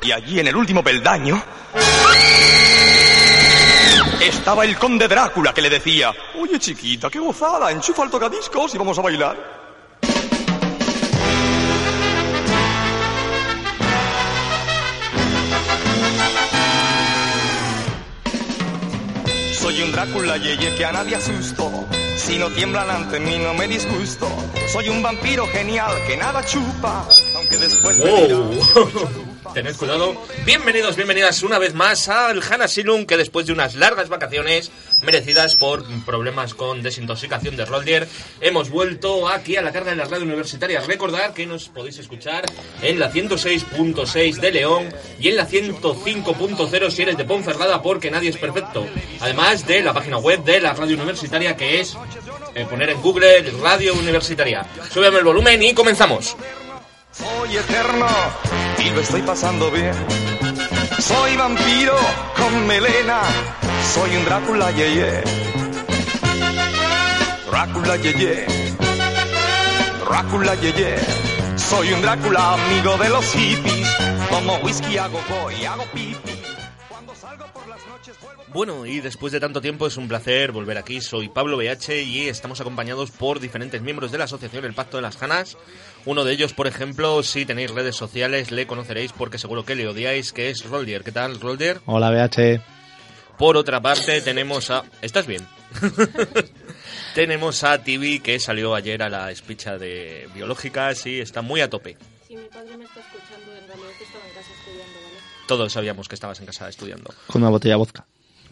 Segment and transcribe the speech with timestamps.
[0.00, 1.42] Y allí en el último peldaño
[4.22, 8.78] estaba el conde Drácula que le decía, oye chiquita, qué gozada, enchufa el tocadiscos y
[8.78, 9.36] vamos a bailar.
[19.52, 21.88] Soy un Drácula yeye que a nadie asusto.
[22.16, 24.28] Si no tiemblan ante mí no me disgusto.
[24.72, 27.04] Soy un vampiro genial que nada chupa.
[27.34, 29.34] Aunque después me Wow.
[29.54, 30.14] Tened cuidado.
[30.44, 34.70] Bienvenidos, bienvenidas una vez más al Hanasilum, que después de unas largas vacaciones
[35.02, 38.08] merecidas por problemas con desintoxicación de Roldier,
[38.40, 40.80] hemos vuelto aquí a la carga de la radio universitaria.
[40.80, 42.44] Recordad que nos podéis escuchar
[42.82, 48.30] en la 106.6 de León y en la 105.0 si eres de Ponferrada, porque nadie
[48.30, 48.86] es perfecto.
[49.20, 51.96] Además de la página web de la radio universitaria, que es
[52.54, 54.66] eh, poner en Google Radio Universitaria.
[54.90, 56.36] Súbeme el volumen y comenzamos.
[57.18, 58.06] Soy eterno
[58.78, 59.94] y lo estoy pasando bien.
[61.00, 61.96] Soy vampiro
[62.36, 63.22] con melena.
[63.92, 65.22] Soy un Drácula yeye.
[67.50, 68.46] Drácula yeye.
[70.08, 70.96] Drácula yeye.
[71.56, 73.88] Soy un Drácula amigo de los hippies.
[74.30, 76.38] Como whisky hago go hago pipi.
[76.88, 80.52] Cuando salgo por las noches vuelvo Bueno, y después de tanto tiempo es un placer
[80.52, 81.00] volver aquí.
[81.00, 85.02] Soy Pablo BH y estamos acompañados por diferentes miembros de la asociación El Pacto de
[85.02, 85.56] las Janas.
[86.08, 89.86] Uno de ellos, por ejemplo, si tenéis redes sociales, le conoceréis porque seguro que le
[89.86, 91.04] odiáis, que es Roldier.
[91.04, 91.82] ¿Qué tal, Roldier?
[91.84, 92.62] Hola, BH.
[93.36, 94.84] Por otra parte, tenemos a...
[95.02, 95.46] ¿Estás bien?
[97.14, 101.68] tenemos a TV, que salió ayer a la espicha de biológicas y está muy a
[101.68, 101.98] tope.
[102.26, 105.18] Si mi padre me está escuchando, en realidad que estaba en casa estudiando, ¿vale?
[105.46, 107.12] Todos sabíamos que estabas en casa estudiando.
[107.26, 108.06] Con una botella de vodka.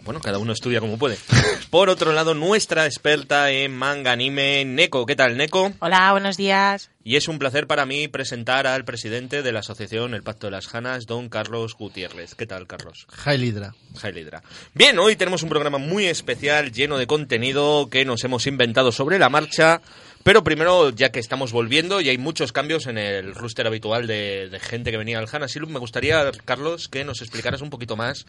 [0.06, 1.18] Bueno, cada uno estudia como puede.
[1.70, 5.04] Por otro lado, nuestra experta en manga anime, Neko.
[5.04, 5.72] ¿Qué tal, Neko?
[5.80, 6.90] Hola, buenos días.
[7.02, 10.52] Y es un placer para mí presentar al presidente de la asociación El Pacto de
[10.52, 12.36] las Janas, don Carlos Gutiérrez.
[12.36, 13.08] ¿Qué tal, Carlos?
[13.10, 13.74] Jailidra.
[13.98, 14.44] Jailidra.
[14.74, 19.18] Bien, hoy tenemos un programa muy especial, lleno de contenido que nos hemos inventado sobre
[19.18, 19.80] la marcha.
[20.22, 24.48] Pero primero, ya que estamos volviendo y hay muchos cambios en el rooster habitual de,
[24.50, 28.26] de gente que venía al Hanasilum, me gustaría, Carlos, que nos explicaras un poquito más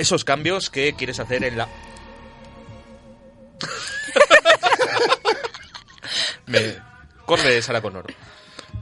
[0.00, 1.68] esos cambios que quieres hacer en la...
[6.46, 6.76] me...
[7.26, 8.06] Corre, Sara Connor.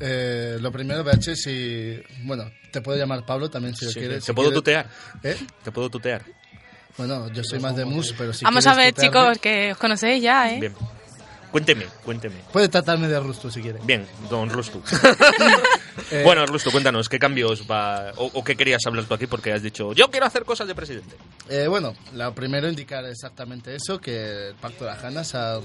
[0.01, 2.01] Eh, lo primero, BH, si.
[2.23, 4.21] Bueno, te puedo llamar Pablo también si lo Sí, quieres.
[4.21, 4.87] ¿Te si puedo quieres- tutear?
[5.23, 5.37] ¿Eh?
[5.63, 6.23] ¿Te puedo tutear?
[6.97, 9.79] Bueno, yo soy más de mus, pero si Vamos a ver, tutearme- chicos, que os
[9.79, 10.61] conocéis ya, ¿eh?
[10.61, 10.75] Bien.
[11.51, 12.37] Cuénteme, cuénteme.
[12.53, 13.85] Puedes tratarme de Rusto si quieres.
[13.87, 14.83] Bien, don Rustu.
[16.13, 19.27] Eh, bueno, Rustu, cuéntanos, ¿qué cambios va o, o qué querías hablar tú aquí?
[19.27, 21.17] Porque has dicho, yo quiero hacer cosas de presidente.
[21.49, 25.59] Eh, bueno, lo primero indicar exactamente eso, que el Pacto de las Janas ha,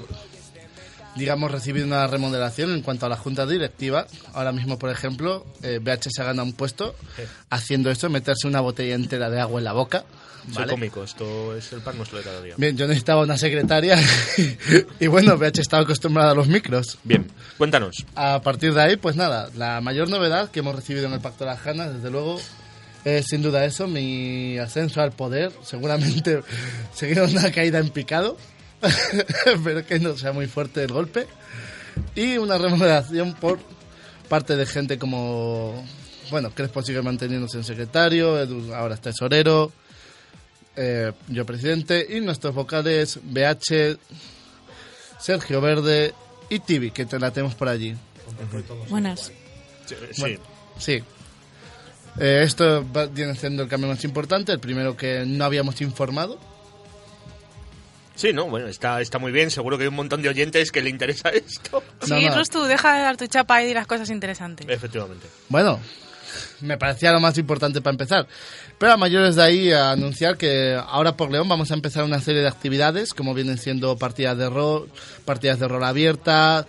[1.16, 4.08] digamos, recibido una remodelación en cuanto a la junta directiva.
[4.34, 6.96] Ahora mismo, por ejemplo, eh, BH se ha ganado un puesto
[7.50, 10.06] haciendo esto, meterse una botella entera de agua en la boca.
[10.46, 10.72] Soy ¿vale?
[10.74, 12.56] cómico, esto es el pan nuestro de cada día.
[12.58, 13.98] Bien, yo necesitaba una secretaria
[15.00, 16.98] y bueno, BH estaba acostumbrada a los micros.
[17.04, 18.06] Bien, cuéntanos.
[18.16, 21.46] A partir de ahí, pues nada, la mayor novedad que hemos recibido en el Pacto
[21.46, 22.42] de las Janas, desde luego,
[23.06, 25.52] es sin duda eso, mi ascenso al poder.
[25.64, 26.42] Seguramente
[26.94, 28.38] seguirá una caída en picado,
[29.64, 31.28] pero que no sea muy fuerte el golpe.
[32.16, 33.60] Y una remodelación por
[34.30, 35.86] parte de gente como,
[36.32, 39.72] bueno, Crespo sigue manteniéndose en secretario, Edu ahora es tesorero,
[40.76, 43.98] eh, yo presidente, y nuestros vocales BH,
[45.20, 46.14] Sergio Verde
[46.50, 47.96] y Tibi, que te la tenemos por allí.
[48.90, 49.32] Buenas.
[49.86, 50.40] Sí, Bueno,
[50.80, 51.04] sí.
[52.20, 56.40] Eh, esto va- viene siendo el cambio más importante, el primero que no habíamos informado.
[58.16, 59.50] Sí, no, bueno, está, está muy bien.
[59.52, 61.84] Seguro que hay un montón de oyentes que le interesa esto.
[62.08, 62.36] No, sí, no.
[62.38, 64.68] Rustu, deja de dar tu chapa y di las cosas interesantes.
[64.70, 65.28] Efectivamente.
[65.50, 65.80] Bueno,
[66.62, 68.28] me parecía lo más importante para empezar.
[68.78, 72.20] Pero a mayores de ahí a anunciar que ahora por León vamos a empezar una
[72.20, 74.90] serie de actividades, como vienen siendo partidas de rol,
[75.26, 76.66] partidas de rol abierta.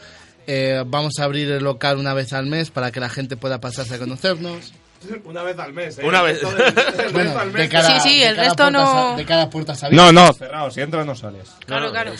[0.46, 3.60] eh, vamos a abrir el local una vez al mes para que la gente pueda
[3.60, 4.72] pasarse a conocernos.
[5.24, 6.02] Una vez al mes, ¿eh?
[6.04, 6.40] Una vez.
[7.12, 10.70] Bueno, de cada, Sí, sí, de el resto no- de cada puerta No, no, cerrado.
[10.70, 11.50] Si entras no sales.
[11.66, 12.12] Claro, claro.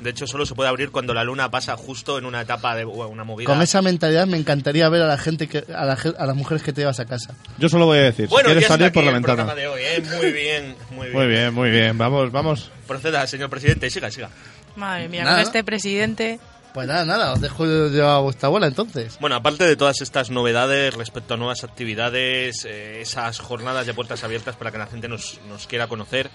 [0.00, 2.84] De hecho, solo se puede abrir cuando la luna pasa justo en una etapa de
[2.84, 3.46] bueno, una movida.
[3.46, 6.62] Con esa mentalidad me encantaría ver a la gente que, a, la a las mujeres
[6.62, 7.34] que te llevas a casa.
[7.58, 9.44] Yo solo voy a decir, Bueno, si quieres salir por la el ventana.
[9.46, 10.02] programa de hoy, ¿eh?
[10.20, 11.12] Muy bien, muy bien.
[11.16, 11.98] Muy bien, muy bien.
[11.98, 12.70] Vamos, vamos.
[12.86, 14.28] Proceda, señor presidente, siga, siga.
[14.76, 15.36] Madre mía, Nada.
[15.36, 16.38] con este presidente.
[16.76, 19.16] Pues nada, nada, os dejo yo a vuestra abuela entonces.
[19.18, 24.22] Bueno, aparte de todas estas novedades respecto a nuevas actividades, eh, esas jornadas de puertas
[24.24, 26.28] abiertas para que la gente nos, nos quiera conocer,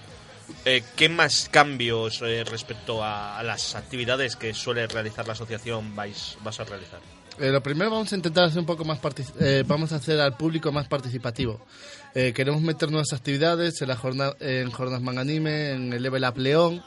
[0.64, 5.94] eh, ¿qué más cambios eh, respecto a, a las actividades que suele realizar la asociación
[5.94, 6.98] vais, vas a realizar?
[7.38, 8.98] Eh, lo primero vamos a intentar hacer un poco más
[9.38, 11.64] eh, vamos a hacer al público más participativo.
[12.16, 16.36] Eh, queremos meter nuevas actividades en la jornada en jornadas manganime, en el Level Up
[16.36, 16.82] León,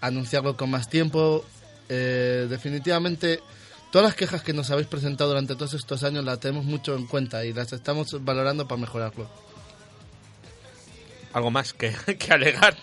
[0.00, 1.44] anunciarlo con más tiempo.
[1.88, 3.40] Eh, definitivamente
[3.90, 7.06] todas las quejas que nos habéis presentado durante todos estos años las tenemos mucho en
[7.06, 9.28] cuenta y las estamos valorando para mejorarlo.
[11.32, 12.76] ¿Algo más que, que alegar?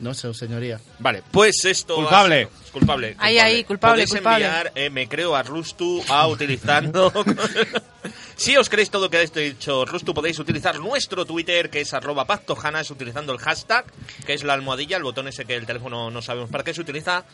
[0.00, 0.80] No sé, señoría.
[1.00, 1.96] Vale, pues esto...
[1.96, 2.44] Culpable.
[2.44, 3.16] ha culpable.
[3.18, 4.44] Ahí, ahí, culpable, Podéis culpable.
[4.44, 7.12] enviar, eh, me creo, a Rustu a utilizando...
[8.36, 11.92] si os creéis todo lo que ha dicho Rustu, podéis utilizar nuestro Twitter, que es
[11.94, 13.86] arroba pactojanas, utilizando el hashtag,
[14.24, 16.80] que es la almohadilla, el botón ese que el teléfono no sabemos para qué se
[16.80, 17.24] utiliza.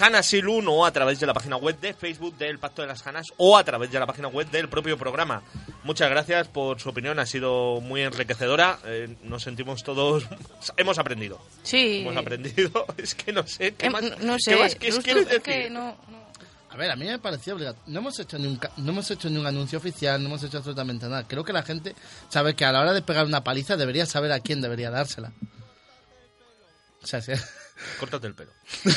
[0.00, 3.26] Hanasilun o a través de la página web de Facebook del Pacto de las Hanas
[3.36, 5.42] o a través de la página web del propio programa.
[5.84, 8.78] Muchas gracias por su opinión, ha sido muy enriquecedora.
[8.84, 10.24] eh, nos sentimos todos.
[10.76, 11.40] Hemos aprendido.
[11.62, 12.00] Sí.
[12.02, 12.86] Hemos aprendido.
[12.98, 13.74] Es que no sé.
[13.74, 14.56] ¿Qué Eh, más, no qué sé.
[14.56, 15.42] más qué quieres decir?
[15.42, 16.28] que no, no.
[16.70, 17.84] A ver, a mí me parecía obligatorio.
[17.90, 20.42] No hemos hecho ni un ca- no hemos hecho ni un anuncio oficial, no hemos
[20.44, 21.26] hecho absolutamente nada.
[21.26, 21.94] Creo que la gente
[22.28, 25.32] sabe que a la hora de pegar una paliza debería saber a quién debería dársela.
[27.02, 27.32] O sea, sí.
[27.98, 28.50] Córtate el pelo.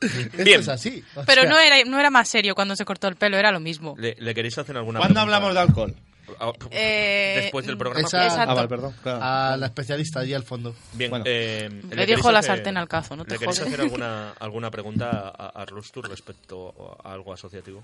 [0.00, 0.60] Esto Bien.
[0.60, 1.04] es así.
[1.14, 3.52] O Pero sea, no era, no era más serio cuando se cortó el pelo, era
[3.52, 3.94] lo mismo.
[3.98, 5.36] ¿Le, le queréis hacer alguna ¿Cuándo pregunta?
[5.36, 5.94] hablamos de alcohol?
[6.38, 8.06] Ah, Eh, Después del programa.
[8.06, 8.42] esa-.
[8.42, 8.94] Ah, vale, perdón.
[9.02, 9.18] claro.
[9.20, 10.74] A la especialista allí al fondo.
[10.92, 11.24] Bien, Bueno.
[11.26, 14.30] eh, Le queréis dijo la hacer- sartén al cazo, no te ¿Le queréis hacer alguna,
[14.38, 17.82] alguna pregunta a, a Rustur respecto a algo asociativo?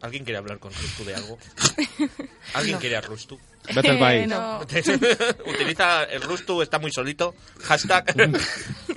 [0.00, 1.38] ¿Alguien quiere hablar con Rustu de algo?
[2.54, 3.36] ¿Alguien quiere a Rustu?
[3.74, 4.28] Vete al país.
[4.28, 4.60] no.
[5.46, 7.34] Utiliza el Rustu, está muy solito.
[7.64, 8.04] Hashtag.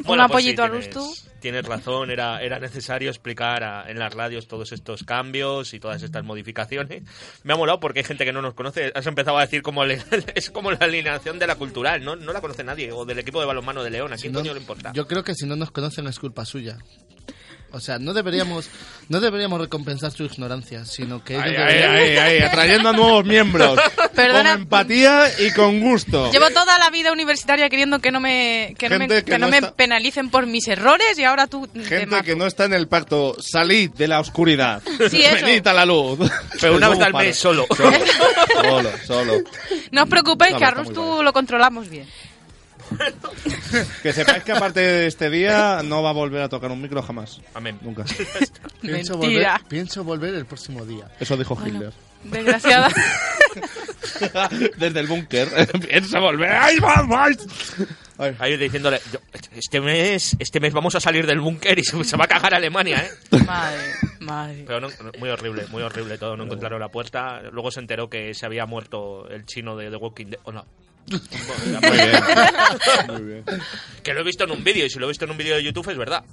[0.08, 1.32] Un apoyito a tienes- Rustu.
[1.42, 6.04] Tienes razón, era, era necesario explicar a- en las radios todos estos cambios y todas
[6.04, 7.02] estas modificaciones.
[7.44, 8.92] Me ha molado porque hay gente que no nos conoce.
[8.94, 10.02] Has empezado a decir como le-
[10.36, 12.16] es como la alineación de la cultural, ¿no?
[12.16, 12.92] No la conoce nadie.
[12.92, 14.14] O del equipo de balonmano de León.
[14.14, 14.92] ¿A quién No- coño le importa?
[14.94, 16.78] Yo creo que si no nos conocen es culpa suya.
[17.74, 18.70] O sea, no deberíamos,
[19.08, 23.80] no deberíamos recompensar su ignorancia, sino que ahí, deberían- ahí, ahí, atrayendo a nuevos miembros.
[24.14, 24.52] Perdona.
[24.54, 26.30] Con empatía y con gusto.
[26.32, 29.46] Llevo toda la vida universitaria queriendo que no me, que no me, que que no
[29.46, 32.66] no me está- penalicen por mis errores y ahora tú te Gente que no está
[32.66, 34.82] en el pacto, salid de la oscuridad.
[35.10, 35.46] Sí, eso.
[35.46, 36.20] Venid a la luz.
[36.60, 37.66] Pero una vez al mes solo.
[38.62, 39.34] Solo, solo.
[39.92, 41.24] No os preocupéis No, que a guay.
[41.24, 42.06] lo controlamos bien.
[44.04, 47.02] Que sepáis que aparte de este día no va a volver a tocar un micro
[47.02, 47.40] jamás.
[47.54, 47.80] Amén.
[47.82, 48.04] Nunca.
[48.82, 49.54] pienso Mentira.
[49.54, 51.06] volver, pienso volver el próximo día.
[51.20, 51.94] Eso dijo Hitler.
[52.24, 52.90] Desgraciada.
[54.78, 55.48] Desde el búnker.
[55.88, 56.52] Piensa volver.
[56.52, 57.38] ¡Ay, vamos!
[58.18, 58.36] Ay.
[58.40, 59.20] Ahí diciéndole, yo,
[59.56, 62.54] este mes, este mes vamos a salir del búnker y se, se va a cagar
[62.54, 63.38] Alemania, ¿eh?
[63.46, 63.80] madre,
[64.20, 64.64] madre.
[64.68, 66.38] Pero no, no, muy horrible, muy horrible todo.
[66.38, 67.42] No encontraron la puerta.
[67.52, 70.40] Luego se enteró que se había muerto el chino de The Walking Dead.
[70.44, 70.66] ¿O no?
[71.08, 72.24] Muy bien.
[73.08, 73.44] Muy bien.
[74.04, 75.56] Que lo he visto en un vídeo y si lo he visto en un vídeo
[75.56, 76.24] de YouTube es verdad.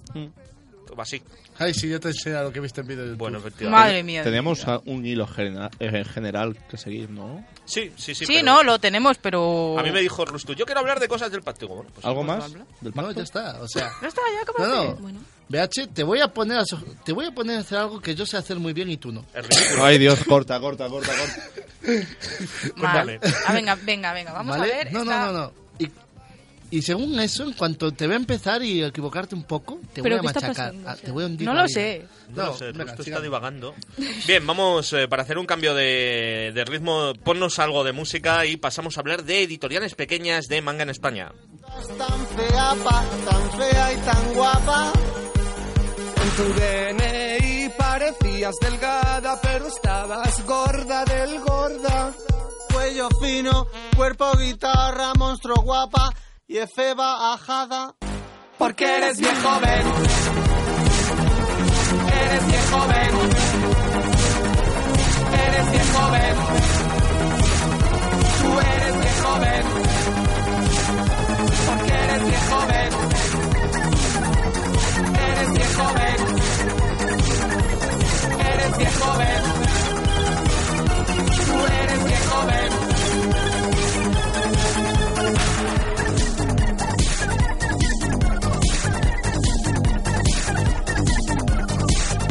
[0.89, 1.23] Toma así.
[1.59, 3.19] Ay, sí, yo te enseño lo que he visto en vídeo de YouTube.
[3.19, 3.85] Bueno, efectivamente.
[3.87, 4.23] Madre mía.
[4.23, 7.45] Tenemos a- un hilo genera- eh, general que seguir, ¿no?
[7.67, 8.25] Sí, sí, sí.
[8.25, 9.79] Sí, pero no, lo tenemos, pero...
[9.79, 11.69] A mí me dijo Rustu, yo quiero hablar de cosas del pacto.
[11.69, 12.53] Bueno, pues, ¿Algo pues más?
[12.53, 13.13] ¿Del No, pacto?
[13.13, 13.91] ya está, o sea...
[14.03, 14.95] No está, ya como No, no.
[14.97, 15.21] Bueno.
[15.51, 18.15] BH, te voy a poner a, so- te voy a poner a hacer algo que
[18.15, 19.25] yo sé hacer muy bien y tú no.
[19.35, 19.85] Es ridículo.
[19.85, 22.03] Ay, Dios, corta, corta, corta, corta.
[22.77, 23.21] Mal.
[23.47, 24.73] Ah, venga, venga, venga, vamos ¿Vale?
[24.73, 24.93] a ver.
[24.93, 25.53] no, esta- no, no, no.
[25.79, 25.91] Y,
[26.71, 30.27] y según eso, en cuanto te vea empezar y equivocarte un poco, te ¿Pero voy
[30.27, 30.49] a machacar.
[30.55, 30.89] pasando?
[30.89, 31.69] Ah, te voy a hundir no lo vida.
[31.75, 32.07] sé.
[32.35, 33.75] No, lo sé, venga, Rustu está divagando.
[34.27, 38.57] Bien, vamos, eh, para hacer un cambio de, de ritmo, ponnos algo de música y
[38.59, 41.33] pasamos a hablar de editoriales pequeñas de manga en España.
[41.97, 44.93] tan fea, pa, tan fea y tan guapa.
[46.23, 52.13] En tu DNI parecías delgada, pero estabas gorda del gorda.
[52.73, 56.13] Cuello fino, cuerpo guitarra, monstruo guapa
[56.49, 57.95] y efeba ajada.
[58.59, 59.87] Porque eres bien joven.
[62.21, 63.11] Eres bien joven.
[65.47, 66.35] Eres bien joven.
[68.43, 69.65] Tú eres bien joven
[71.67, 72.89] porque eres bien joven.
[75.29, 76.17] Eres bien joven.
[78.41, 79.43] Eres bien joven.
[81.47, 82.88] Tú eres bien joven.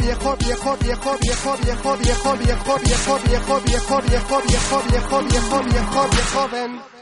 [0.08, 6.48] Viejo, viejo, viejo, viejo, viejo, viejo, viejo, viejo, viejo, viejo, viejo, viejo, viejo, viejo, viejo,
[6.50, 6.97] ven.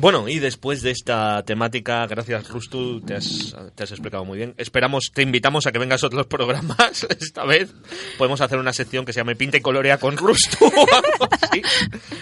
[0.00, 4.54] Bueno, y después de esta temática, gracias Rustu, te has, te has explicado muy bien.
[4.56, 7.74] Esperamos, te invitamos a que vengas a otros programas esta vez.
[8.16, 10.70] Podemos hacer una sección que se llame Pinta y Colorea con Rustu.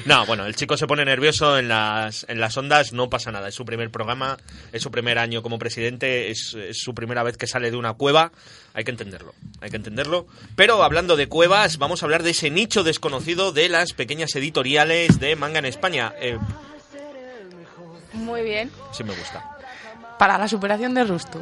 [0.06, 3.48] No, bueno, el chico se pone nervioso en las, en las ondas, no pasa nada.
[3.48, 4.38] Es su primer programa,
[4.72, 7.94] es su primer año como presidente, es, es su primera vez que sale de una
[7.94, 8.30] cueva.
[8.72, 10.28] Hay que entenderlo, hay que entenderlo.
[10.54, 15.18] Pero hablando de cuevas, vamos a hablar de ese nicho desconocido de las pequeñas editoriales
[15.18, 16.14] de manga en España.
[16.20, 16.38] Eh,
[18.16, 18.70] Muy bien.
[18.92, 19.56] sí me gusta.
[20.18, 21.40] Para la superación de Rustu.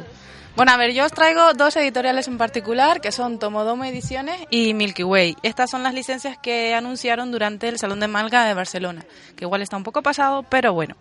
[0.55, 4.73] Bueno, a ver, yo os traigo dos editoriales en particular, que son Tomodomo Ediciones y
[4.73, 5.35] Milky Way.
[5.43, 9.05] Estas son las licencias que anunciaron durante el Salón de Malga de Barcelona,
[9.35, 10.95] que igual está un poco pasado, pero bueno.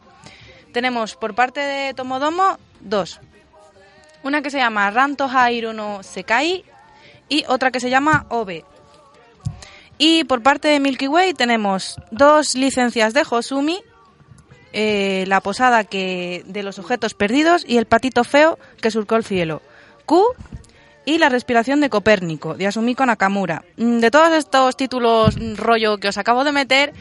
[0.73, 3.21] Tenemos por parte de Tomodomo dos.
[4.25, 6.64] Una que se llama Ranto Hairu no Sekai
[7.28, 8.64] y otra que se llama Obe.
[9.99, 13.81] Y por parte de Milky Way tenemos dos licencias de Hosumi,
[14.75, 19.25] eh, La posada que de los objetos perdidos y El patito feo que surcó el
[19.25, 19.62] cielo.
[20.04, 20.23] Q
[21.07, 23.64] y La respiración de Copérnico, de Asumiko Nakamura.
[23.76, 26.93] Mm, De todos estos títulos mm, rollo que os acabo de meter,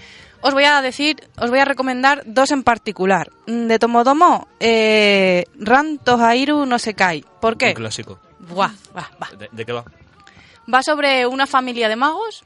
[0.42, 3.30] os voy a decir, os voy a recomendar dos en particular.
[3.48, 7.24] Mm, De Tomodomo, eh, Ran Tohairu no se cae.
[7.42, 7.74] ¿Por Un qué?
[7.74, 8.20] clásico.
[8.40, 9.32] Buah, buah, buah.
[9.38, 9.86] ¿De, de qué va?
[10.74, 12.44] Va sobre una familia de magos.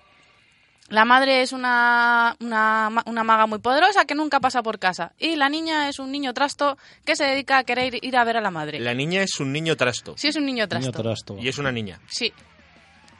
[0.89, 5.11] La madre es una, una, una maga muy poderosa que nunca pasa por casa.
[5.19, 8.37] Y la niña es un niño trasto que se dedica a querer ir a ver
[8.37, 8.79] a la madre.
[8.79, 10.13] La niña es un niño trasto.
[10.17, 10.89] Sí, es un niño trasto.
[10.91, 11.37] Niño trasto.
[11.39, 11.99] Y es una niña.
[12.07, 12.31] Sí.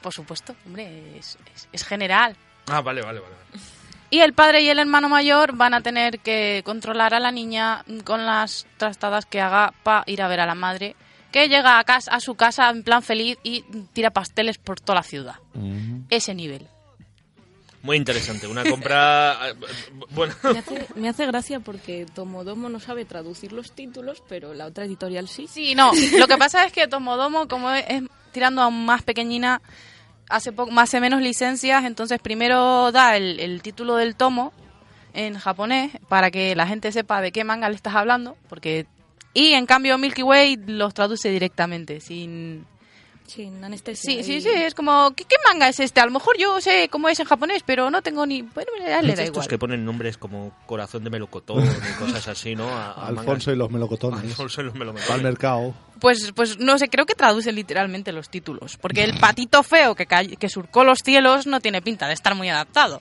[0.00, 2.36] Por supuesto, hombre, es, es- es general.
[2.68, 3.34] Ah, vale, vale, vale.
[4.10, 7.84] Y el padre y el hermano mayor van a tener que controlar a la niña
[8.04, 10.96] con las trastadas que haga para ir a ver a la madre,
[11.32, 15.00] que llega a, casa, a su casa en plan feliz y tira pasteles por toda
[15.00, 15.34] la ciudad.
[16.08, 16.66] Ese nivel.
[17.82, 18.46] Muy interesante.
[18.46, 19.38] Una compra.
[19.48, 19.54] eh,
[20.10, 20.34] bueno.
[20.42, 24.84] Me hace, me hace gracia porque Tomodomo no sabe traducir los títulos, pero la otra
[24.84, 25.46] editorial sí.
[25.48, 25.92] Sí, no.
[26.18, 29.60] Lo que pasa es que Tomodomo, como es, es tirando a más pequeñina,
[30.28, 34.52] hace poco, más o menos licencias, entonces primero da el, el título del tomo
[35.14, 38.86] en japonés para que la gente sepa de qué manga le estás hablando, porque
[39.34, 42.66] y en cambio Milky Way los traduce directamente, sin
[43.28, 44.10] Sin anestesia.
[44.10, 46.00] Sí, sí, y- sí, es como ¿qué, qué manga es este?
[46.00, 49.02] A lo mejor yo sé cómo es en japonés, pero no tengo ni bueno, ya
[49.02, 49.48] le da Estos igual.
[49.48, 52.66] que ponen nombres como Corazón de Melocotón y cosas así, ¿no?
[52.68, 53.46] A- a Alfonso mangas.
[53.48, 54.20] y los melocotones.
[54.20, 55.22] Alfonso y los Va al melocotones.
[55.22, 55.74] mercado.
[56.00, 58.76] Pues, pues no sé, creo que traduce literalmente los títulos.
[58.78, 62.48] Porque el patito feo que, que surcó los cielos no tiene pinta de estar muy
[62.48, 63.00] adaptado.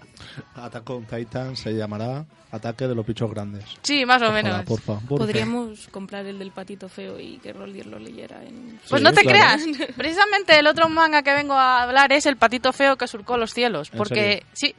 [0.55, 3.65] Attack on Titan se llamará Ataque de los Bichos Grandes.
[3.81, 4.63] Sí, más o Ojalá, menos.
[4.65, 5.25] porfa, porfa.
[5.25, 8.79] Podríamos comprar el del patito feo y que Roldier lo leyera en...
[8.89, 9.61] Pues Sí, no te claro.
[9.61, 9.89] creas.
[9.97, 13.53] Precisamente el otro manga que vengo a hablar es el patito feo que surcó los
[13.53, 13.89] cielos.
[13.91, 14.73] ¿En Porque, sí,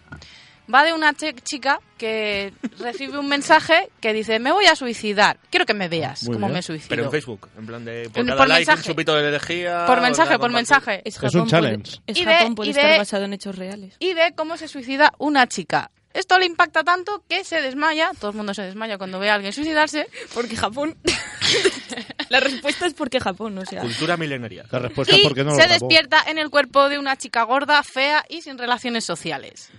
[0.73, 5.39] va de una che- chica que recibe un mensaje que dice, me voy a suicidar.
[5.51, 6.55] Quiero que me veas Muy cómo bien.
[6.55, 6.89] me suicido.
[6.89, 8.09] Pero en Facebook, en plan de.
[8.11, 8.79] Por En- cada por like, mensaje.
[8.79, 9.85] un chupito de lejía.
[9.87, 11.03] Por mensaje, por mensaje.
[11.05, 11.91] Es, Es un Japón, challenge.
[11.99, 13.95] Puede, es Y de- Japón, puede y estar de- basado en hechos reales.
[13.99, 15.91] y de cómo se suicida una chica.
[16.19, 19.35] Esto le impacta tanto que se desmaya, todo el mundo se desmaya cuando ve a
[19.35, 20.97] alguien suicidarse, Porque Japón...
[22.29, 23.83] la respuesta es porque Japón, o sea...
[23.83, 24.65] Cultura milenaria.
[24.73, 27.81] La respuesta es y porque no se despierta en el cuerpo de una chica gorda,
[27.85, 29.71] fea y sin relaciones sociales.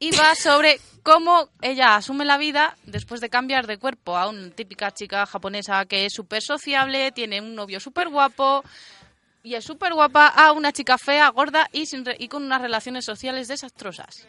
[0.00, 4.50] Y va sobre cómo ella asume la vida después de cambiar de cuerpo a una
[4.50, 8.64] típica chica japonesa que es súper sociable, tiene un novio súper guapo
[9.44, 12.60] y es súper guapa, a una chica fea, gorda y, sin re- y con unas
[12.60, 14.26] relaciones sociales desastrosas.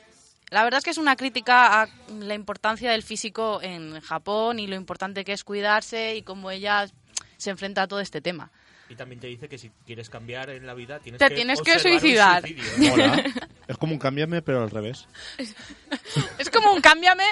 [0.55, 4.67] La verdad es que es una crítica a la importancia del físico en Japón y
[4.67, 6.87] lo importante que es cuidarse y cómo ella
[7.35, 8.49] se enfrenta a todo este tema.
[8.87, 11.35] Y también te dice que si quieres cambiar en la vida tienes Te que.
[11.35, 12.45] tienes que suicidar.
[13.67, 15.09] es como un cámbiame, pero al revés.
[16.39, 17.25] Es como un cámbiame,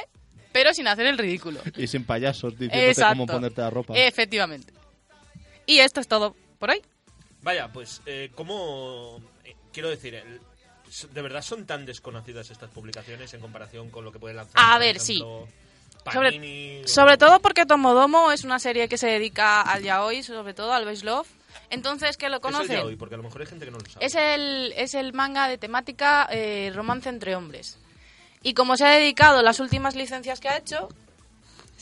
[0.51, 1.61] pero sin hacer el ridículo.
[1.77, 3.13] Y sin payasos diciéndote Exacto.
[3.19, 3.93] cómo ponerte la ropa.
[3.95, 4.73] Efectivamente.
[5.65, 6.81] Y esto es todo por hoy.
[7.41, 9.21] Vaya, pues, eh, ¿cómo.
[9.45, 10.41] eh, quiero decir, el-
[11.11, 14.53] ¿de verdad son tan desconocidas estas publicaciones en comparación con lo que puede lanzar?
[14.55, 15.47] A ver, ejemplo,
[16.11, 20.21] Sobre, Panini o- sobre todo porque Tomodomo es una serie que se dedica al yaoi,
[20.23, 21.27] sobre todo al base love.
[21.69, 22.97] Entonces, que lo ¿Qué es el?
[22.97, 24.05] Porque a lo mejor hay gente que no lo sabe.
[24.05, 27.77] Es el, es el manga de temática eh, romance entre hombres.
[28.43, 30.89] Y como se ha dedicado las últimas licencias que ha hecho,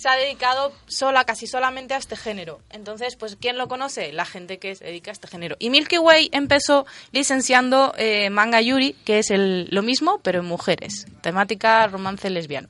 [0.02, 2.60] se ha dedicado sola, casi solamente a este género.
[2.72, 4.12] Entonces, pues, ¿quién lo conoce?
[4.12, 5.58] La gente que se dedica a este género.
[5.60, 10.46] Y Milky Way empezó licenciando eh, manga Yuri, que es el, lo mismo, pero en
[10.46, 11.06] mujeres.
[11.22, 12.68] Temática romance lesbiano.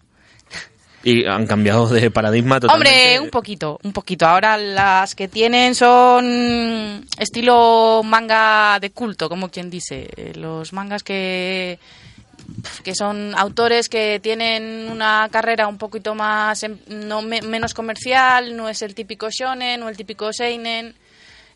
[1.03, 3.15] Y han cambiado de paradigma totalmente.
[3.15, 4.27] Hombre, un poquito, un poquito.
[4.27, 10.09] Ahora las que tienen son estilo manga de culto, como quien dice.
[10.17, 11.79] Eh, Los mangas que
[12.83, 18.55] que son autores que tienen una carrera un poquito más em- no me- menos comercial,
[18.55, 20.95] no es el típico shonen o el típico seinen,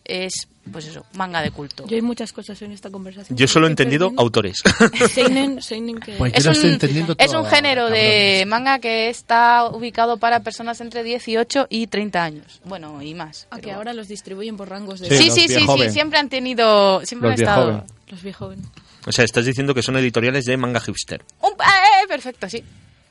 [0.03, 1.85] es pues eso, manga de culto.
[1.87, 3.37] Yo hay muchas cosas en esta conversación.
[3.37, 4.21] Yo solo he entendido perdiendo.
[4.23, 4.63] autores.
[5.13, 6.13] Seinen, seinen que...
[6.13, 7.99] Pues Es un, entendiendo es un género de
[8.41, 8.47] cabrones.
[8.47, 12.61] manga que está ubicado para personas entre 18 y 30 años.
[12.65, 13.45] Bueno, y más.
[13.51, 15.09] A que pero- ahora los distribuyen por rangos de...
[15.09, 17.65] Sí, Sí, los sí, sí, sí, siempre han tenido, siempre Los han estado.
[17.67, 17.87] viejoven.
[18.09, 18.59] Los viejoven.
[19.05, 21.23] O sea, estás diciendo que son editoriales de manga hipster.
[21.41, 22.63] Un- eh, perfecto, sí.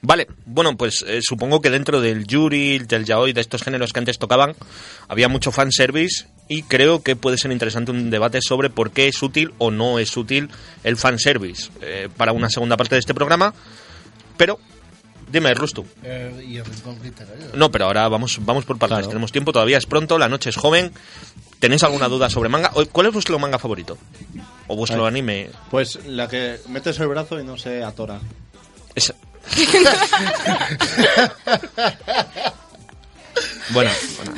[0.06, 4.00] Vale, bueno, pues eh, supongo que dentro del Yuri, del Yaoi, de estos géneros que
[4.00, 4.54] antes tocaban,
[5.08, 9.22] había mucho fanservice y creo que puede ser interesante un debate sobre por qué es
[9.22, 10.50] útil o no es útil
[10.82, 13.54] el fanservice eh, para una segunda parte de este programa.
[14.36, 14.58] Pero,
[15.32, 15.86] dime, Rustu.
[16.02, 16.64] Eh, y el.
[17.54, 18.96] No, pero ahora vamos, vamos por partes.
[18.98, 19.08] Claro.
[19.08, 20.92] Tenemos tiempo, todavía es pronto, la noche es joven.
[21.60, 22.70] ¿Tenéis alguna duda sobre manga?
[22.92, 23.96] ¿Cuál es vuestro manga favorito?
[24.66, 25.08] ¿O vuestro Ay.
[25.08, 25.50] anime?
[25.70, 28.18] Pues la que metes el brazo y no se atora.
[28.94, 29.12] Es-
[33.70, 33.90] bueno,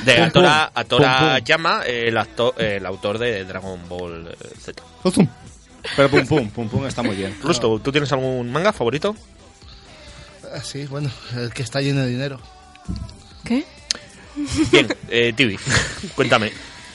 [0.04, 0.70] de Pum, Atora.
[0.74, 1.44] Atora Pum, pum.
[1.44, 4.82] Yama, el, actor, el autor de Dragon Ball Z.
[5.96, 7.36] Pero pum pum, pum pum está muy bien.
[7.42, 9.14] Rusto, ¿tú tienes algún manga favorito?
[10.54, 12.40] Ah, Sí, bueno, el que está lleno de dinero.
[13.44, 13.64] ¿Qué?
[14.70, 15.58] Bien, eh, Tibi,
[16.14, 16.52] cuéntame.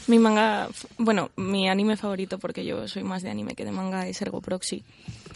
[0.08, 0.68] Mi manga,
[0.98, 4.42] bueno, mi anime favorito, porque yo soy más de anime que de manga, es Ergo
[4.42, 4.84] Proxy,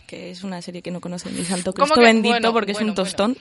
[0.07, 2.05] que es una serie que no conoce ni Santo ¿Cómo Cristo que?
[2.05, 3.37] bendito, Bueno, porque bueno, es un tostón.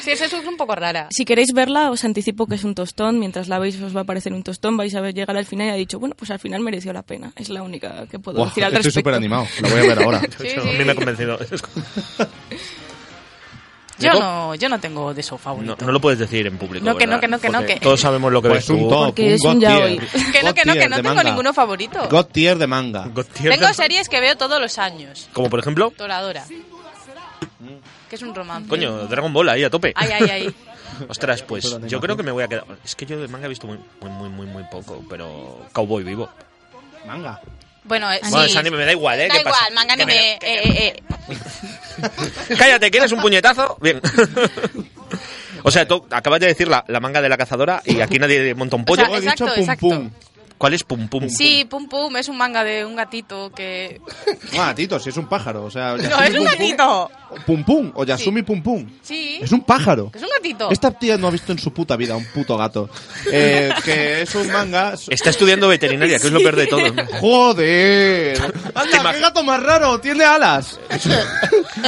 [0.00, 1.06] Sí, eso es un poco rara.
[1.10, 3.18] si queréis verla, os anticipo que es un tostón.
[3.18, 4.76] Mientras la veis, os va a parecer un tostón.
[4.76, 7.02] Vais a ver llegar al final y ha dicho, bueno, pues al final mereció la
[7.02, 7.32] pena.
[7.36, 9.00] Es la única que puedo decir al estoy respecto.
[9.00, 9.46] súper animado.
[9.62, 10.20] Lo voy a ver ahora.
[10.38, 11.38] Sí, a mí me ha convencido.
[13.98, 15.76] Yo no, yo no tengo de eso No, favorito.
[15.84, 16.84] no lo puedes decir en público.
[16.84, 18.82] No, que no, que no, que no, que- Todos sabemos lo que Pues ves un
[18.84, 18.88] tú.
[18.90, 19.98] top, Porque un es un God yaoi.
[19.98, 20.10] tier.
[20.32, 21.22] Que no, que no, que no tengo manga.
[21.24, 22.08] ninguno favorito.
[22.10, 23.06] God tier de manga.
[23.08, 25.28] God tier Tengo de- series que veo todos los años.
[25.32, 26.44] Como por ejemplo, Toradora.
[28.08, 28.68] Que es un romance.
[28.68, 29.92] coño, Dragon Ball ahí a tope.
[29.96, 30.54] Ay, ay, ay.
[31.08, 32.64] Ostras, pues yo creo que me voy a quedar.
[32.84, 36.04] Es que yo de manga he visto muy, muy, muy, muy, muy poco, pero Cowboy
[36.04, 36.28] Vivo.
[37.06, 37.40] Manga.
[37.86, 38.50] Bueno, eh, Bueno, sí.
[38.50, 39.28] ese anime me da igual, ¿eh?
[39.28, 39.70] Da ¿Qué igual, pasa?
[39.74, 40.32] manga anime.
[40.32, 41.02] eh, eh, eh.
[42.58, 43.76] Cállate, ¿quieres un puñetazo?
[43.80, 44.00] Bien.
[45.62, 48.54] o sea, tú acabas de decir la, la manga de la cazadora y aquí nadie
[48.54, 49.04] monta un pollo.
[49.04, 49.80] O sea, he dicho pum exacto.
[49.88, 50.10] pum.
[50.58, 51.28] ¿Cuál es Pum Pum?
[51.28, 54.00] Sí, Pum Pum es un manga de un gatito que...
[54.58, 55.64] Ah, Tito, si es un pájaro.
[55.64, 57.10] O sea, No, es un Pum gatito.
[57.44, 57.92] Pum pum.
[57.94, 58.86] O Yasumi Pum Pum.
[59.02, 59.38] Sí.
[59.42, 60.10] Es un pájaro.
[60.14, 60.70] Es un gatito.
[60.70, 62.88] Esta tía no ha visto en su puta vida un puto gato.
[63.30, 64.94] Eh, que es un manga.
[65.08, 66.80] Está estudiando veterinaria, que es lo peor de todo.
[67.20, 68.40] ¡Joder!
[68.74, 70.00] ¡Anda, qué gato más raro!
[70.00, 70.78] ¡Tiene alas!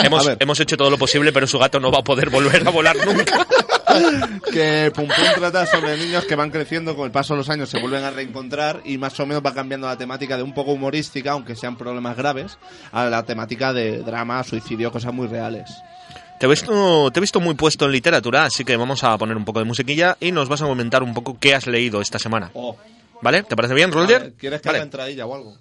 [0.04, 2.70] hemos, hemos hecho todo lo posible, pero su gato no va a poder volver a
[2.70, 3.46] volar nunca.
[4.52, 7.68] que Pum Pum trata sobre niños que van creciendo, con el paso de los años
[7.68, 10.72] se vuelven a reencontrar y más o menos va cambiando la temática de un poco
[10.72, 12.58] humorística, aunque sean problemas graves,
[12.92, 15.70] a la temática de drama, suicidio, cosas muy reales.
[16.38, 19.36] Te he, visto, te he visto muy puesto en literatura, así que vamos a poner
[19.36, 22.18] un poco de musiquilla y nos vas a comentar un poco qué has leído esta
[22.20, 22.50] semana.
[22.54, 22.76] Oh.
[23.20, 23.42] ¿Vale?
[23.42, 24.34] ¿Te parece bien, Rolder?
[24.34, 24.78] ¿Quieres que Vale.
[24.78, 25.56] haga entradilla o algo?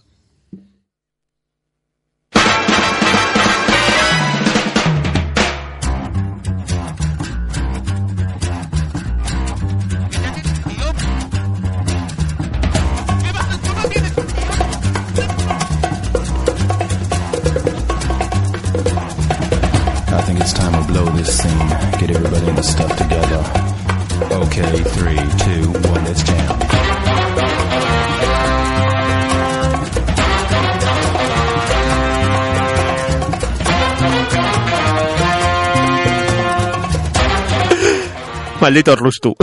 [38.67, 39.34] Maldito Rustu.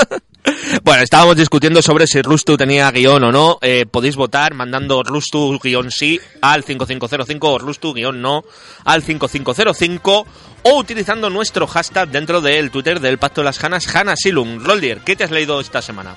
[0.82, 3.58] bueno, estábamos discutiendo sobre si Rustu tenía guion o no.
[3.60, 8.42] Eh, podéis votar mandando Rustu guion sí al 5505 o Rustu guion no
[8.86, 10.26] al 5505
[10.62, 14.64] o utilizando nuestro hashtag dentro del Twitter del Pacto de las Hanas, Hanasilum.
[14.64, 16.16] Roldier, ¿qué te has leído esta semana?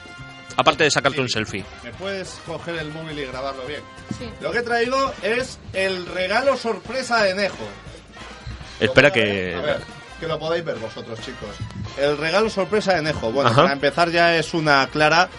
[0.55, 1.65] Aparte de sacarte un selfie.
[1.83, 3.81] ¿Me puedes coger el móvil y grabarlo bien?
[4.17, 4.29] Sí.
[4.39, 7.67] Lo que he traído es el regalo sorpresa de Nejo.
[8.79, 9.55] Espera que...
[9.55, 11.49] A ver, que lo podéis ver vosotros, chicos.
[11.97, 13.31] El regalo sorpresa de Nejo.
[13.31, 13.61] Bueno, Ajá.
[13.63, 15.29] para empezar ya es una clara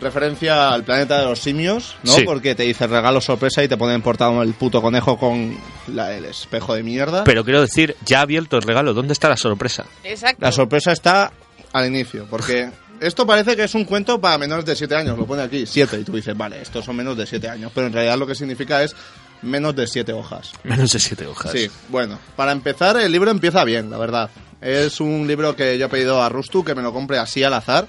[0.00, 2.12] referencia al planeta de los simios, ¿no?
[2.12, 2.22] Sí.
[2.24, 6.24] Porque te dice regalo sorpresa y te ponen portado el puto conejo con la- el
[6.26, 7.24] espejo de mierda.
[7.24, 8.94] Pero quiero decir, ya ha abierto el regalo.
[8.94, 9.86] ¿Dónde está la sorpresa?
[10.04, 10.38] Exacto.
[10.44, 11.32] La sorpresa está
[11.72, 12.70] al inicio, porque
[13.00, 15.98] esto parece que es un cuento para menores de 7 años, lo pone aquí, 7,
[16.00, 18.34] y tú dices, vale, estos son menos de 7 años, pero en realidad lo que
[18.36, 18.94] significa es
[19.42, 20.52] menos de siete hojas.
[20.64, 21.52] Menos de siete hojas.
[21.52, 24.30] Sí, bueno, para empezar el libro empieza bien, la verdad.
[24.60, 27.54] Es un libro que yo he pedido a Rustu que me lo compre así al
[27.54, 27.86] azar.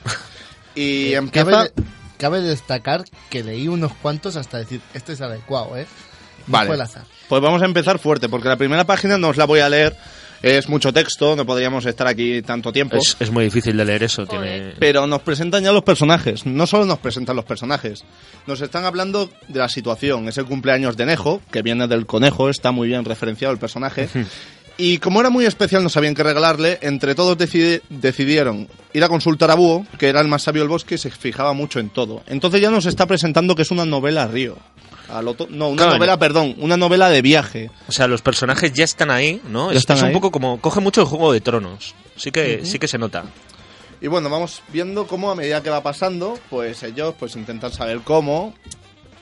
[0.75, 1.51] Y empieza...
[1.51, 1.73] Cabe,
[2.17, 5.87] cabe destacar que leí unos cuantos hasta decir, este es adecuado, ¿eh?
[6.47, 6.67] Vale.
[6.67, 7.03] fue al azar.
[7.27, 9.95] Pues vamos a empezar fuerte, porque la primera página no os la voy a leer.
[10.41, 12.95] Es mucho texto, no podríamos estar aquí tanto tiempo.
[12.95, 14.25] Es, es muy difícil de leer eso.
[14.25, 14.73] Tiene...
[14.79, 16.45] Pero nos presentan ya los personajes.
[16.45, 18.05] No solo nos presentan los personajes,
[18.47, 20.29] nos están hablando de la situación.
[20.29, 24.07] Es el cumpleaños de Nejo, que viene del conejo, está muy bien referenciado el personaje.
[24.81, 26.79] Y como era muy especial, no sabían qué regalarle.
[26.81, 30.69] Entre todos decidi- decidieron ir a consultar a Búho, que era el más sabio del
[30.69, 32.23] bosque y se fijaba mucho en todo.
[32.27, 34.55] Entonces ya nos está presentando que es una novela río.
[35.11, 37.71] Al otro- no, una Claro, novela, perdón, una novela de viaje.
[37.87, 39.71] O sea, los personajes ya están ahí, ¿no?
[39.71, 40.13] Es, están es un ahí.
[40.13, 40.61] poco como.
[40.61, 41.95] Coge mucho el juego de tronos.
[42.15, 42.65] Sí que, Ujú.
[42.65, 43.23] sí que se nota.
[44.01, 47.99] Y bueno, vamos viendo cómo a medida que va pasando, pues ellos pues intentan saber
[48.03, 48.53] cómo,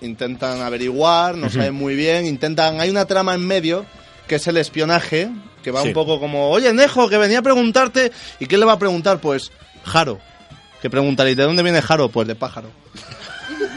[0.01, 1.55] intentan averiguar, no Ujú.
[1.55, 2.79] saben muy bien, intentan...
[2.79, 3.85] Hay una trama en medio
[4.27, 5.29] que es el espionaje,
[5.63, 5.87] que va Sí.
[5.87, 9.19] un poco como, oye Nejo, que venía a preguntarte, ¿y qué le va a preguntar?
[9.19, 9.51] Pues
[9.85, 10.19] Jaro.
[10.81, 12.09] Que preguntaré, ¿y de dónde viene Jaro?
[12.09, 12.69] Pues de pájaro.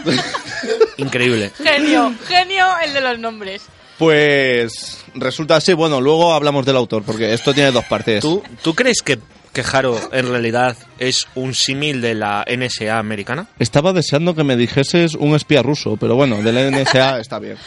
[0.96, 1.50] Increíble.
[1.56, 3.62] Genio, genio el de los nombres.
[3.98, 8.22] Pues resulta así, bueno, luego hablamos del autor, porque esto tiene dos partes.
[8.22, 9.18] ¿Tú, ¿Tú crees que,
[9.52, 13.48] que Haro en realidad es un símil de la NSA americana?
[13.58, 17.58] Estaba deseando que me dijeses un espía ruso, pero bueno, del NSA está bien.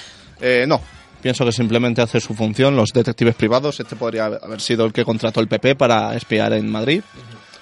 [0.42, 0.82] Eh, no,
[1.22, 3.80] pienso que simplemente hace su función los detectives privados.
[3.80, 7.04] Este podría haber sido el que contrató el PP para espiar en Madrid.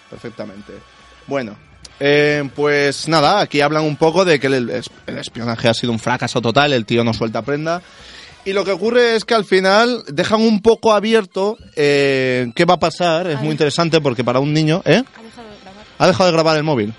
[0.09, 0.73] Perfectamente.
[1.27, 1.57] Bueno,
[1.99, 5.91] eh, pues nada, aquí hablan un poco de que el, es- el espionaje ha sido
[5.91, 7.81] un fracaso total, el tío no suelta prenda.
[8.43, 12.73] Y lo que ocurre es que al final dejan un poco abierto eh, qué va
[12.75, 13.27] a pasar.
[13.27, 14.81] Es muy interesante porque para un niño...
[14.85, 15.03] ¿Eh?
[15.99, 16.91] ¿Ha dejado de grabar el móvil?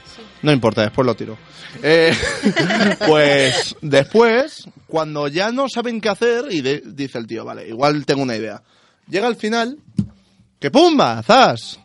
[0.42, 1.36] No importa, después lo tiro.
[1.82, 2.14] Eh,
[3.06, 8.04] pues después, cuando ya no saben qué hacer, y de- dice el tío, vale, igual
[8.04, 8.62] tengo una idea.
[9.08, 9.78] Llega el final,
[10.60, 11.22] que ¡pumba!
[11.22, 11.80] ¡Zas!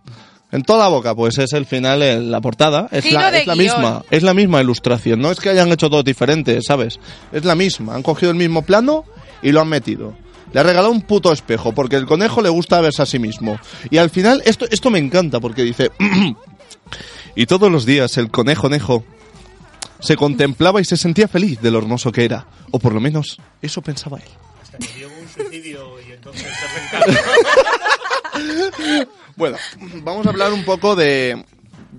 [0.51, 2.87] En toda la boca, pues es el final en la portada.
[2.91, 5.19] Es la, es la misma, es la misma ilustración.
[5.19, 6.99] No es que hayan hecho todo diferente, ¿sabes?
[7.33, 7.95] Es la misma.
[7.95, 9.03] Han cogido el mismo plano
[9.41, 10.15] y lo han metido.
[10.53, 13.59] Le ha regalado un puto espejo, porque el conejo le gusta verse a sí mismo.
[13.89, 15.91] Y al final, esto, esto me encanta, porque dice...
[17.35, 19.03] y todos los días el conejo nejo
[19.99, 22.47] se contemplaba y se sentía feliz de lo hermoso que era.
[22.71, 24.29] O por lo menos, eso pensaba él.
[29.37, 29.57] Bueno,
[30.03, 31.45] vamos a hablar un poco de,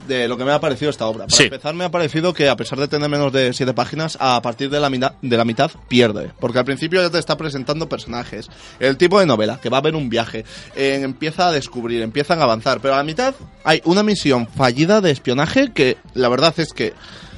[0.06, 1.26] de lo que me ha parecido esta obra.
[1.26, 1.44] Para Sí.
[1.44, 4.68] empezar, me ha parecido que a pesar de tener menos de siete páginas, a partir
[4.70, 6.32] de la, mina- de la mitad pierde.
[6.40, 8.48] Porque al principio ya te está presentando personajes.
[8.80, 10.44] El tipo de novela, que va a haber un viaje.
[10.74, 12.80] eh, empieza a descubrir, empiezan a avanzar.
[12.80, 16.92] Pero a la mitad hay una misión fallida de espionaje que la verdad es que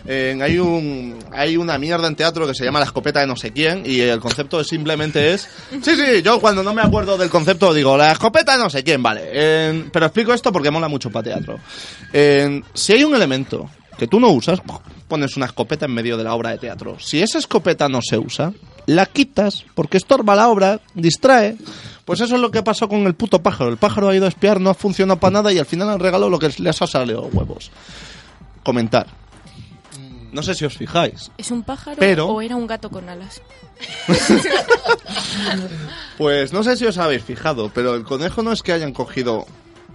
[0.09, 3.53] hay un hay una mierda en teatro que se llama la escopeta de no sé
[3.53, 7.73] quién y el concepto simplemente es sí sí yo cuando no me acuerdo del concepto
[7.75, 11.25] digo la escopeta de no sé quién vale pero explico esto porque mola mucho para
[11.25, 11.59] teatro.
[12.75, 14.61] Si hay un elemento que tú no usas
[15.09, 16.99] pones una escopeta en medio de la obra de teatro.
[17.01, 18.53] Si esa escopeta no se usa
[18.87, 21.57] la quitas porque estorba la obra distrae.
[22.05, 23.71] Pues eso es lo que pasó con el puto pájaro.
[23.71, 26.01] El pájaro ha ido a espiar no ha funcionado para nada y al final han
[26.01, 27.71] regalado lo que les ha salido huevos.
[28.63, 29.07] Comentar
[30.33, 31.31] no sé si os fijáis.
[31.39, 33.41] ¿Es un pájaro Pero- o era un gato con alas?
[36.19, 39.47] Pues no sé si os habéis fijado, pero el conejo no es que hayan cogido...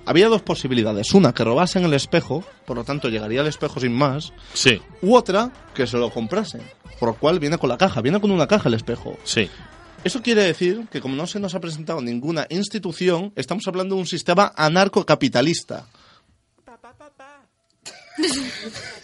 [0.08, 1.14] Había dos posibilidades.
[1.14, 4.34] Una, que robasen el espejo, por lo tanto llegaría al espejo sin más.
[4.54, 4.80] Sí.
[5.02, 6.62] U otra, que se lo comprasen.
[7.00, 9.18] Por lo cual viene con la caja, viene con una caja el espejo.
[9.24, 9.50] Sí.
[10.04, 14.02] Eso quiere decir que como no se nos ha presentado ninguna institución, estamos hablando de
[14.02, 15.86] un sistema anarcocapitalista.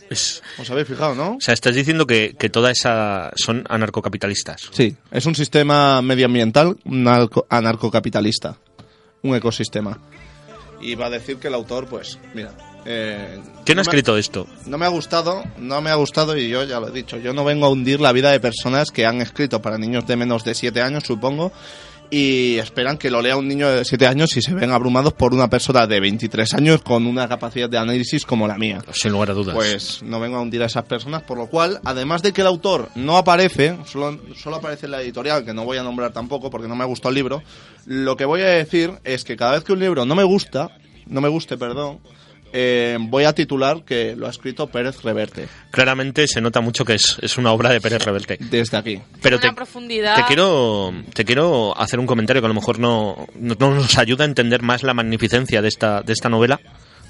[0.09, 1.35] Es- ¿Os habéis fijado, no?
[1.37, 4.69] o sea, estás diciendo que, que toda esa son anarcocapitalistas.
[4.71, 8.57] Sí, es un sistema medioambiental narco- anarcocapitalista.
[9.23, 9.99] Un ecosistema.
[10.81, 12.53] Y va a decir que el autor, pues, mira.
[12.85, 14.47] eh, ¿Quién no ha me- escrito esto?
[14.65, 17.17] No me ha gustado, no me ha gustado y yo ya lo he dicho.
[17.17, 20.15] Yo no vengo a hundir la vida de personas que han escrito para niños de
[20.15, 21.51] menos de 7 años, supongo,
[22.11, 25.33] y esperan que lo lea un niño de 7 años y se ven abrumados por
[25.33, 28.83] una persona de 23 años con una capacidad de análisis como la mía.
[28.91, 29.55] Sin lugar a dudas.
[29.55, 32.47] Pues no vengo a hundir a esas personas, por lo cual, además de que el
[32.47, 36.49] autor no aparece, solo, solo aparece en la editorial, que no voy a nombrar tampoco
[36.49, 37.41] porque no me gustó el libro,
[37.85, 40.69] lo que voy a decir es que cada vez que un libro no me gusta,
[41.07, 41.99] no me guste, perdón,
[42.53, 46.95] eh, voy a titular que lo ha escrito Pérez Reverte, Claramente se nota mucho que
[46.95, 48.37] es, es una obra de Pérez Reverte.
[48.39, 49.01] desde aquí.
[49.21, 50.15] Pero te, profundidad.
[50.15, 53.97] te quiero te quiero hacer un comentario que a lo mejor no, no, no nos
[53.97, 56.59] ayuda a entender más la magnificencia de esta, de esta novela.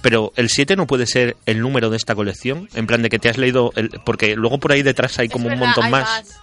[0.02, 3.20] Pero el 7 no puede ser el número de esta colección, en plan de que
[3.20, 5.86] te has leído, el, porque luego por ahí detrás hay como Es un verdad, montón
[5.86, 6.40] hay más.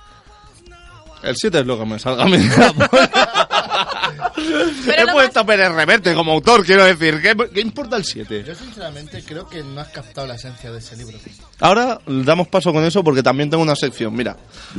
[1.25, 2.39] El 7 es lo que me salga a mí.
[4.51, 4.95] polla.
[5.03, 7.21] He lo puesto a Pérez Reverte como autor, quiero decir.
[7.23, 8.45] ¿Qué, qué importa el 7?
[8.47, 11.19] Yo sinceramente creo que no has captado la esencia de ese libro.
[11.61, 14.15] Ahora damos paso con eso porque también tengo una sección.
[14.15, 14.37] Mira,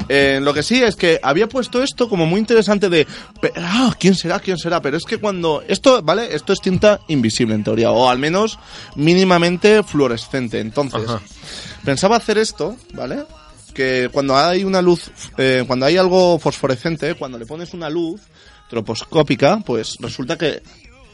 [0.07, 3.05] eh, lo que sí es que había puesto esto como muy interesante de...
[3.41, 4.39] pe- Ah, ¿quién será?
[4.39, 4.81] ¿Quién será?
[4.81, 5.63] Pero es que cuando...
[5.67, 6.33] Esto, ¿vale?
[6.35, 8.57] Esto es tinta invisible en teoría, o al menos
[8.95, 10.59] mínimamente fluorescente.
[10.59, 11.21] Entonces, Ajá.
[11.83, 13.23] pensaba hacer esto, ¿vale?
[13.73, 18.21] Que cuando hay una luz, eh, cuando hay algo fosforescente, cuando le pones una luz
[18.69, 20.61] troposcópica, pues resulta que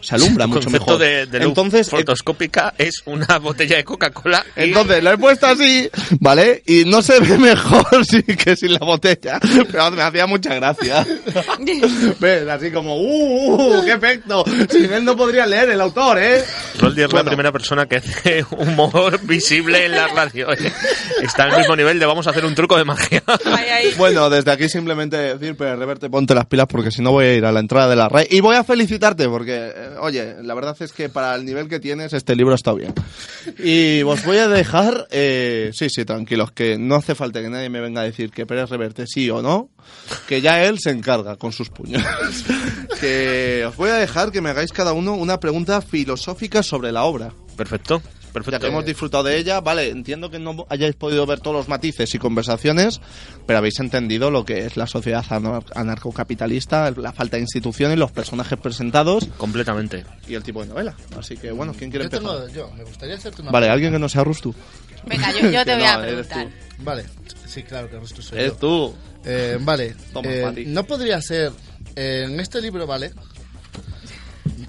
[0.06, 0.98] se alumbra mucho mejor.
[0.98, 4.46] de, de luz Entonces, eh, fotoscópica es una botella de Coca-Cola.
[4.56, 5.90] y- entonces lo he puesto así,
[6.20, 6.62] ¿vale?
[6.66, 9.40] Y no se ve mejor sí, que sin la botella.
[9.72, 11.06] Pero me hacía mucha gracia.
[12.20, 12.48] ¿Ves?
[12.48, 13.84] Así como, ¡uh!
[13.86, 14.44] ¡Qué efecto!
[14.70, 16.44] Sin él no podría leer el autor, ¿eh?
[16.80, 17.30] Roldi es la Bueno.
[17.30, 20.52] primera persona que hace humor visible en la radio.
[20.54, 20.72] ¿eh?
[21.22, 23.24] Está al mismo nivel de vamos a hacer un truco de magia.
[23.46, 23.94] Ay, ay.
[23.98, 27.34] Bueno, desde aquí simplemente decir, pero Reverte, ponte las pilas porque si no voy a
[27.36, 28.28] ir a la entrada de la red.
[28.30, 31.80] Y voy a felicitarte porque, eh, oye, la verdad es que para el nivel que
[31.80, 32.94] tienes, este libro está bien.
[33.60, 37.70] Y os voy a dejar, eh, sí, sí, tranquilos, que no hace falta que nadie
[37.70, 39.70] me venga a decir que Pérez Reverte sí o no,
[40.28, 42.04] que ya él se encarga con sus puños.
[43.00, 47.04] que os voy a dejar que me hagáis cada uno una pregunta filosófica sobre la
[47.04, 47.32] obra.
[47.56, 48.02] Perfecto,
[48.44, 48.60] perfecto.
[48.68, 52.14] que hemos disfrutado de ella, vale, entiendo que no hayáis podido ver todos los matices
[52.14, 53.02] y conversaciones,
[53.46, 58.12] pero habéis entendido lo que es la sociedad anar- anarcocapitalista, la falta de instituciones, los
[58.12, 60.06] personajes presentados Completamente.
[60.28, 60.96] y el tipo de novela.
[61.18, 62.46] Así que, bueno, ¿quién quiere Yo empezar?
[62.46, 63.74] tengo, yo, me gustaría hacerte una Vale, pregunta.
[63.74, 64.54] alguien que no sea Rustu.
[65.06, 66.48] Venga, yo, yo te voy a no, preguntar.
[66.80, 67.06] Vale,
[67.48, 68.58] sí, claro que Rusto soy Eres yo.
[68.58, 68.96] tú.
[69.24, 71.52] Eh, vale, Toma, eh, no podría ser
[71.96, 73.12] eh, en este libro, ¿vale?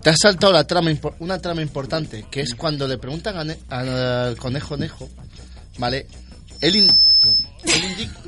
[0.07, 4.77] Te has saltado la trama una trama importante, que es cuando le preguntan al conejo
[4.77, 5.11] Nejo,
[5.79, 6.07] ¿vale?
[6.61, 8.21] Él, él, indica,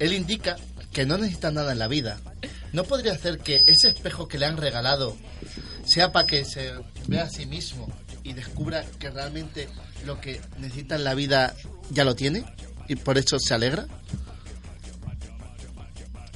[0.00, 0.56] él indica
[0.92, 2.18] que no necesita nada en la vida.
[2.72, 5.16] ¿No podría ser que ese espejo que le han regalado
[5.84, 6.72] sea para que se
[7.06, 7.86] vea a sí mismo
[8.24, 9.68] y descubra que realmente
[10.06, 11.54] lo que necesita en la vida
[11.90, 12.44] ya lo tiene?
[12.88, 13.86] Y por eso se alegra.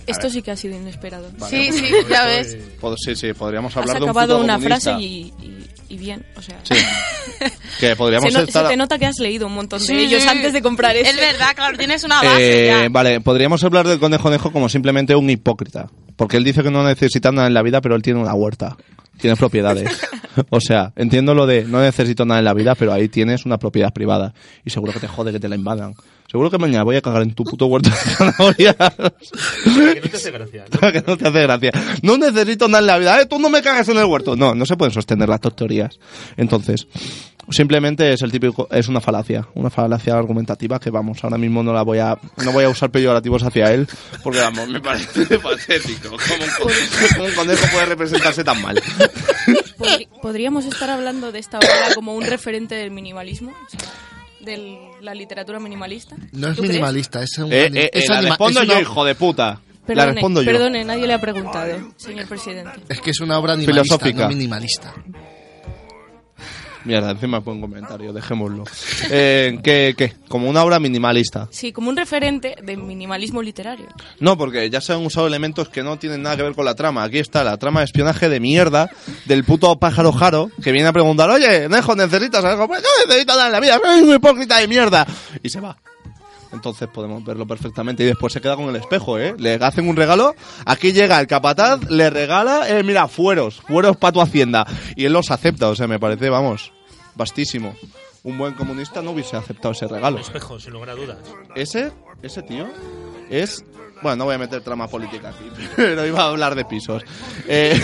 [0.08, 1.30] Esto sí que ha sido inesperado.
[1.48, 2.56] Sí, sí, ya ves.
[2.80, 6.24] Pod- Sí, sí, podríamos Has hablar de un acabado una frase y, y- y bien,
[6.36, 6.58] o sea...
[6.64, 6.74] Sí.
[7.80, 8.64] que podríamos se, no- estar...
[8.64, 10.28] se te nota que has leído un montón de Sí, ellos sí.
[10.28, 11.10] antes de comprar ese.
[11.10, 12.88] Es verdad, claro, tienes una base Eh, ya.
[12.90, 15.88] vale, podríamos hablar del conejo Nejo como simplemente un hipócrita.
[16.16, 18.76] Porque él dice que no necesita nada en la vida, pero él tiene una huerta.
[19.20, 19.90] Tiene propiedades.
[20.50, 23.58] O sea, entiendo lo de no necesito nada en la vida, pero ahí tienes una
[23.58, 24.34] propiedad privada.
[24.64, 25.94] Y seguro que te jode que te la invadan.
[26.30, 28.76] Seguro que mañana voy a cagar en tu puto huerto de zanahorias.
[28.76, 30.64] Que no te hace gracia.
[30.80, 30.92] ¿no?
[30.92, 31.72] que no te hace gracia.
[32.02, 33.20] No necesito nada en la vida.
[33.22, 33.26] ¿eh?
[33.26, 34.36] Tú no me cagas en el huerto.
[34.36, 35.98] No, no se pueden sostener las dos teorías.
[36.36, 36.86] Entonces,
[37.48, 41.72] simplemente es el típico, es una falacia, una falacia argumentativa que vamos, ahora mismo no
[41.72, 43.88] la voy a, no voy a usar peyorativos hacia él,
[44.22, 46.10] porque vamos, me parece patético.
[46.10, 46.70] ¿Cómo un, co-
[47.14, 48.78] cómo un conejo puede representarse tan mal?
[50.20, 53.80] Podríamos estar hablando de esta obra como un referente del minimalismo, o sea,
[54.40, 56.16] de la literatura minimalista.
[56.32, 56.72] No es ¿Tú crees?
[56.74, 59.14] minimalista, es un Eh, eh, eh, es la anima- respondo es yo, una- hijo de
[59.14, 59.46] puta.
[59.50, 60.52] la Perdone, respondo yo.
[60.52, 62.80] perdone, nadie le ha preguntado, señor presidente.
[62.88, 64.22] Es que es una obra animalista, Filosófica.
[64.24, 64.94] no minimalista.
[66.88, 68.64] Mierda, encima un comentario, dejémoslo.
[69.10, 70.14] Eh, ¿qué, ¿Qué?
[70.26, 71.46] Como una obra minimalista.
[71.50, 73.88] Sí, como un referente de minimalismo literario.
[74.20, 76.74] No, porque ya se han usado elementos que no tienen nada que ver con la
[76.74, 77.02] trama.
[77.02, 78.88] Aquí está la trama de espionaje de mierda
[79.26, 82.66] del puto pájaro jaro que viene a preguntar, oye, Nejo, ¿necesitas algo?
[82.66, 85.06] Pues no necesito nada en la vida, soy un hipócrita de mierda.
[85.42, 85.76] Y se va.
[86.52, 88.02] Entonces podemos verlo perfectamente.
[88.02, 89.34] Y después se queda con el espejo, ¿eh?
[89.38, 90.34] Le hacen un regalo.
[90.64, 94.66] Aquí llega el capataz, le regala, eh, mira, fueros, fueros para tu hacienda.
[94.96, 96.72] Y él los acepta, o sea, me parece, vamos,
[97.18, 97.76] vastísimo.
[98.24, 100.18] Un buen comunista no hubiese aceptado ese regalo.
[100.18, 101.18] Espejo, sin lugar a dudas.
[101.54, 102.66] Ese, ese tío
[103.28, 103.62] es...
[104.00, 107.02] Bueno, no voy a meter trama política aquí, pero iba a hablar de pisos.
[107.48, 107.78] Eh,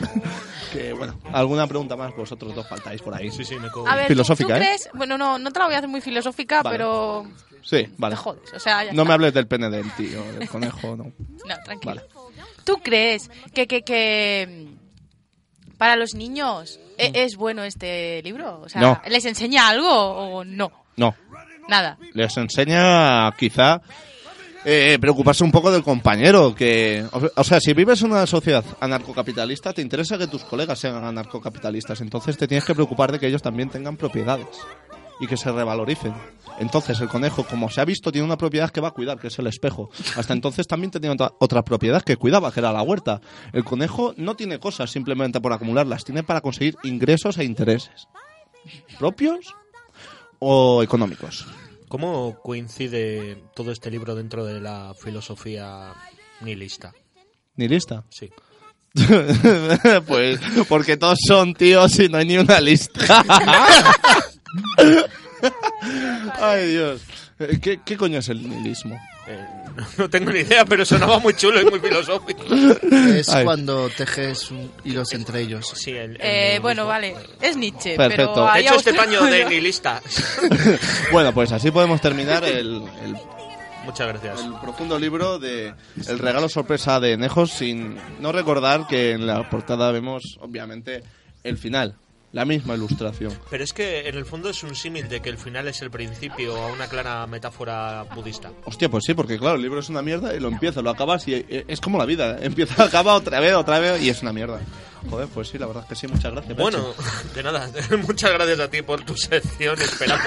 [0.72, 2.14] que bueno, ¿alguna pregunta más?
[2.16, 3.30] Vosotros dos faltáis por ahí.
[3.32, 4.58] Sí, sí, me co- A ver, ¿tú- filosófica, ¿tú, ¿eh?
[4.66, 4.88] crees?
[4.94, 6.74] Bueno, no, no te la voy a hacer muy filosófica, Vale.
[6.76, 7.26] pero
[7.62, 8.14] Sí, vale.
[8.14, 8.52] te jodes.
[8.54, 9.04] O sea, ya No está.
[9.08, 11.04] me hables del pene del tío, del conejo, no.
[11.46, 11.94] No, tranquilo.
[11.96, 12.02] Vale.
[12.64, 14.68] ¿Tú crees que, que, que
[15.78, 18.60] para los niños e- es bueno este libro?
[18.62, 18.84] O sea, Mm.
[18.84, 19.00] No.
[19.08, 20.70] ¿les enseña algo o no?
[20.96, 21.14] No,
[21.68, 21.96] Nada.
[22.14, 23.80] les enseña quizá
[24.64, 26.54] eh, preocuparse un poco del compañero.
[26.54, 30.78] que o- O sea, si vives en una sociedad anarcocapitalista, te interesa que tus colegas
[30.78, 32.00] sean anarcocapitalistas.
[32.02, 34.46] Entonces te tienes que preocupar de que ellos también tengan propiedades
[35.20, 36.14] y que se revaloricen.
[36.58, 39.28] Entonces el conejo, como se ha visto, tiene una propiedad que va a cuidar, que
[39.28, 39.90] es el espejo.
[40.16, 43.20] Hasta entonces también tenía otra, otra propiedad que cuidaba, que era la huerta.
[43.52, 48.08] El conejo no tiene cosas simplemente por acumularlas, tiene para conseguir ingresos e intereses.
[48.98, 49.54] ¿Propios
[50.38, 51.46] o económicos?
[51.88, 55.92] ¿Cómo coincide todo este libro dentro de la filosofía
[56.40, 56.92] Ni lista.
[57.56, 58.04] ¿Ni lista?
[58.10, 58.30] Sí.
[60.06, 63.24] pues porque todos son tíos y no hay ni una lista.
[66.40, 67.02] Ay, Dios.
[67.38, 68.98] Eh, ¿Qué, qué coño es el nihilismo?
[69.26, 69.46] Eh,
[69.98, 72.42] no tengo ni idea, pero sonaba muy chulo y muy filosófico.
[73.14, 73.44] Es Ay.
[73.44, 75.66] cuando tejes un- hilos entre ellos.
[75.74, 78.34] Sí, el, el Eh, bueno, vale, es Nietzsche, Perfecto.
[78.34, 80.02] pero He hecho este paño de nihilista.
[81.12, 83.16] Bueno, pues así podemos terminar el, el,
[83.86, 84.44] Muchas gracias.
[84.44, 85.72] el profundo libro de
[86.06, 91.02] El regalo sorpresa de Nejos sin no recordar que en la portada vemos, obviamente,
[91.42, 91.96] el final.
[92.32, 93.36] La misma ilustración.
[93.50, 95.90] Pero es que en el fondo es un símil de que el final es el
[95.90, 98.52] principio a una clara metáfora budista.
[98.66, 101.26] Hostia, pues sí, porque claro, el libro es una mierda y lo empiezas, lo acabas
[101.26, 102.38] y eh, es como la vida.
[102.40, 104.60] Empieza, acaba otra vez, otra vez y es una mierda.
[105.10, 106.54] Joder, pues sí, la verdad es que sí, muchas gracias.
[106.56, 106.62] Peche.
[106.62, 106.94] Bueno,
[107.34, 107.68] de nada,
[108.06, 109.80] muchas gracias a ti por tu sección.
[109.80, 110.26] Esperamos.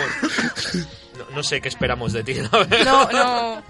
[1.17, 2.83] No, no sé qué esperamos de ti, la verdad.
[2.85, 3.63] No, no.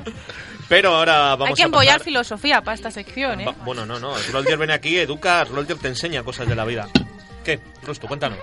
[0.70, 3.46] Pero ahora vamos Hay que a empollar pasar- filosofía para esta sección, ¿eh?
[3.46, 4.16] Va- bueno, no, no.
[4.32, 6.88] Roldier viene aquí, educa, Roldier te enseña cosas de la vida.
[7.44, 7.60] ¿Qué?
[7.84, 8.40] Rusto, cuéntanos.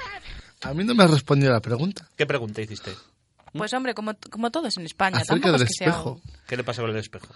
[0.63, 2.09] A mí no me has respondido la pregunta.
[2.17, 2.93] ¿Qué pregunta hiciste?
[3.53, 5.19] Pues hombre, como, como todos en España.
[5.19, 6.21] Acerca del es que sea- espejo.
[6.47, 7.29] ¿Qué le pasa con el espejo?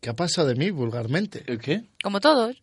[0.00, 1.44] ¿Qué ha pasado de mí vulgarmente?
[1.46, 1.84] ¿El qué?
[2.02, 2.60] Como todos.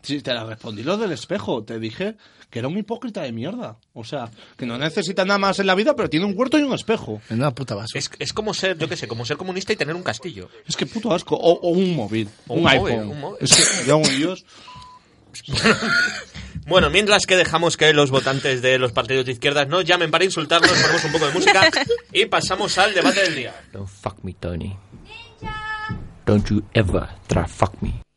[0.00, 1.64] Sí, te la respondí lo del espejo.
[1.64, 2.16] Te dije
[2.48, 3.76] que era un hipócrita de mierda.
[3.92, 6.62] O sea, que no necesita nada más en la vida, pero tiene un huerto y
[6.62, 7.20] un espejo.
[7.28, 7.98] En una puta basura.
[7.98, 10.48] Es, es como ser, yo qué sé, como ser comunista y tener un castillo.
[10.66, 11.34] Es que puto asco.
[11.36, 12.28] O, o un móvil.
[12.46, 12.90] O un, un iPhone.
[12.90, 13.38] móvil, un móvil.
[13.42, 14.44] Es que, yo hago Dios.
[16.68, 20.24] Bueno, mientras que dejamos que los votantes de los partidos de izquierdas nos llamen para
[20.24, 21.70] insultarnos, ponemos un poco de música
[22.12, 23.54] y pasamos al debate del día.
[23.72, 23.88] Don't
[24.38, 24.76] Tony.
[27.80, 28.07] Me.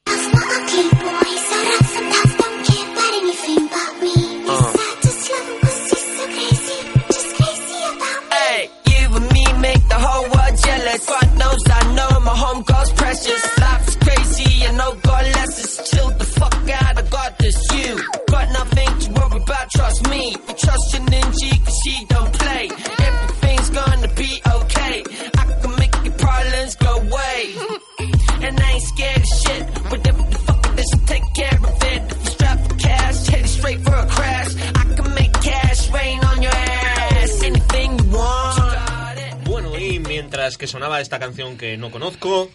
[41.32, 42.50] Canción que no conozco,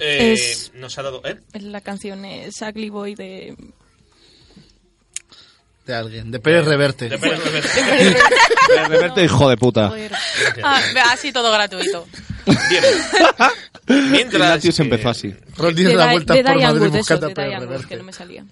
[0.00, 1.22] eh, Es- nos ha dado...
[1.24, 1.36] ¿eh?
[1.54, 3.56] La canción es Ugly Boy de...
[5.86, 6.30] De alguien.
[6.30, 7.08] De Pérez Reverte.
[7.08, 7.68] De Pérez Reverte.
[8.68, 9.92] Pérez Reverte, hijo de puta.
[10.62, 12.06] Ah, así todo gratuito.
[13.86, 15.34] Mientras Ignatius que- empezó así.
[15.56, 17.88] Rol de, da Di- vueltas de por Diane Madrid Wood, buscando a Pérez Wood, Reverte.
[17.88, 18.44] que no me salía.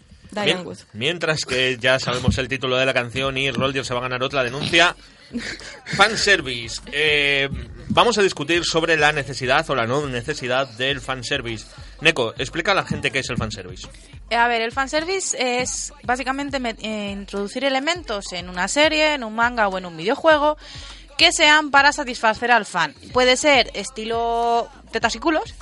[0.65, 0.79] Wood.
[0.93, 4.23] Mientras que ya sabemos el título de la canción y Roldier se va a ganar
[4.23, 4.95] otra denuncia.
[5.97, 6.81] Fanservice.
[6.93, 7.49] Eh,
[7.89, 11.67] vamos a discutir sobre la necesidad o la no necesidad del fanservice.
[12.01, 13.87] Neko, explica a la gente qué es el fanservice.
[14.31, 19.35] Eh, A ver, el fanservice es básicamente eh, introducir elementos en una serie, en un
[19.35, 20.57] manga o en un videojuego
[21.19, 22.95] que sean para satisfacer al fan.
[23.13, 25.55] Puede ser estilo tetas y culos,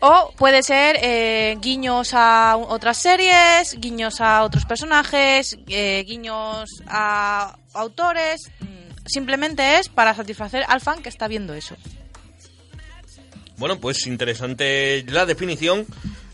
[0.00, 7.58] o puede ser eh, guiños a otras series, guiños a otros personajes, eh, guiños a
[7.74, 8.50] autores.
[9.10, 11.76] Simplemente es para satisfacer al fan que está viendo eso.
[13.56, 15.86] Bueno, pues interesante la definición.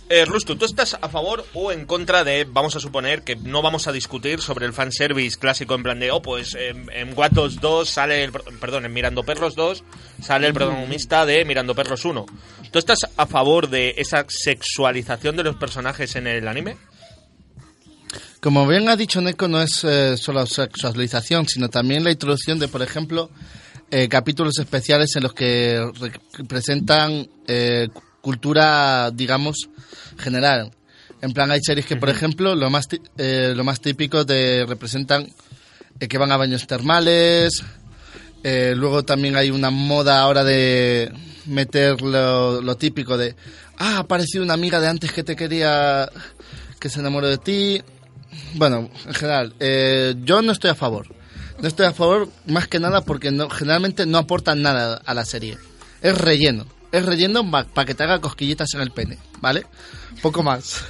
[0.08, 3.60] Eh, Rustu, ¿tú estás a favor o en contra de, vamos a suponer, que no
[3.60, 7.60] vamos a discutir sobre el fanservice clásico en plan de, oh, pues en, en Guatos
[7.60, 9.82] 2 sale, el, perdón, en Mirando Perros 2
[10.22, 12.24] sale el protagonista de Mirando Perros 1.
[12.70, 16.76] ¿Tú estás a favor de esa sexualización de los personajes en el anime?
[18.46, 22.68] Como bien ha dicho Neko, no es eh, solo sexualización, sino también la introducción de,
[22.68, 23.28] por ejemplo,
[23.90, 29.68] eh, capítulos especiales en los que re- presentan eh, cu- cultura, digamos,
[30.16, 30.70] general.
[31.22, 32.86] En plan, hay series que, por ejemplo, lo más,
[33.18, 35.26] eh, lo más típico de representan
[35.98, 37.64] que van a baños termales.
[38.44, 41.10] luego también hay una moda ahora de
[41.46, 43.34] meter lo, lo típico de,
[43.78, 46.08] ah, ha aparecido una amiga de antes que te quería,
[46.78, 47.82] que se enamoró de ti.
[48.54, 51.06] Bueno, en general, eh, yo no estoy a favor.
[51.60, 55.24] No estoy a favor más que nada porque no, generalmente no aportan nada a la
[55.24, 55.56] serie.
[56.02, 56.66] Es relleno.
[56.92, 59.66] Es relleno para que te haga cosquillitas en el pene, ¿vale?
[60.22, 60.84] Poco más.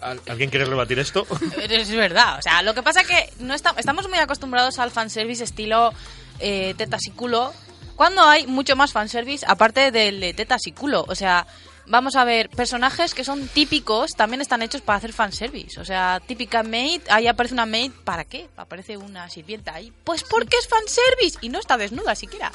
[0.00, 1.26] ¿Al- ¿Alguien quiere rebatir esto?
[1.58, 4.90] Es verdad, o sea, lo que pasa es que no está- estamos muy acostumbrados al
[4.90, 5.92] fanservice estilo
[6.38, 7.52] eh, tetas y culo,
[7.96, 11.04] cuando hay mucho más fanservice aparte del de tetas y culo.
[11.08, 11.46] O sea,
[11.86, 15.80] vamos a ver, personajes que son típicos también están hechos para hacer fanservice.
[15.80, 18.48] O sea, típica maid, ahí aparece una maid, ¿para qué?
[18.56, 19.92] Aparece una sirvienta ahí.
[20.04, 22.50] Pues porque es fanservice y no está desnuda siquiera.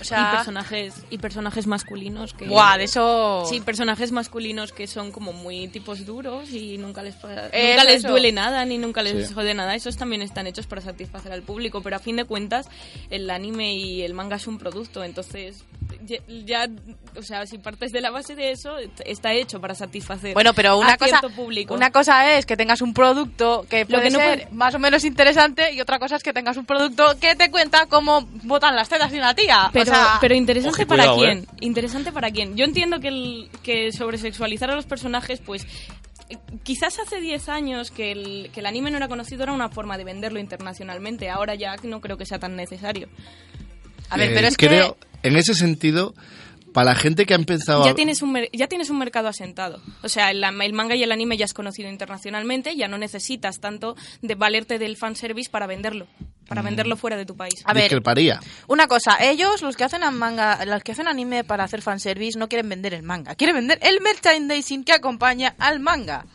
[0.00, 4.86] O sea- y personajes y personajes masculinos que Buah, de eso- Sí, personajes masculinos que
[4.86, 8.08] son como muy tipos duros y nunca les nunca les eso.
[8.08, 9.34] duele nada ni nunca les Sí.
[9.34, 9.74] jode nada.
[9.74, 12.68] Esos también están hechos para satisfacer al público, pero a fin de cuentas
[13.08, 15.64] el anime y el manga es un producto, entonces
[16.44, 16.68] ya,
[17.16, 20.76] o sea, si partes de la base de eso, está hecho para satisfacer Bueno, pero
[20.78, 21.74] una a cosa, cierto público.
[21.74, 24.78] una cosa es que tengas un producto que puede que no ser puede- más o
[24.78, 28.76] menos interesante y otra cosa es que tengas un producto que te cuenta cómo botan
[28.76, 29.70] las tetas de una tía.
[29.72, 31.38] Pero, o sea, pero interesante Oje, para cuidado, quién.
[31.38, 31.46] ¿eh?
[31.60, 32.56] Interesante para quién.
[32.56, 35.66] Yo entiendo que, el, que sobresexualizar a los personajes, pues
[36.62, 39.98] quizás hace 10 años que el, que el anime no era conocido, era una forma
[39.98, 41.28] de venderlo internacionalmente.
[41.28, 43.08] Ahora ya no creo que sea tan necesario.
[44.10, 46.14] a ver, Eh, pero es creo, que en ese sentido,
[46.72, 47.94] para la gente que ha empezado Ya a...
[47.94, 49.80] tienes, un mer- ya tienes un mercado asentado.
[50.02, 53.60] O sea, el, el manga y el anime ya es conocido internacionalmente, ya no necesitas
[53.60, 56.08] tanto de valerte del fanservice para venderlo,
[56.48, 56.64] para Mm.
[56.64, 57.54] venderlo fuera de tu país.
[57.64, 58.40] A ver, discreparía.
[58.66, 62.48] una cosa, ellos los que hacen manga, los que hacen anime para hacer fanservice no
[62.48, 66.26] quieren vender el manga, quieren vender el merchandising que acompaña al manga.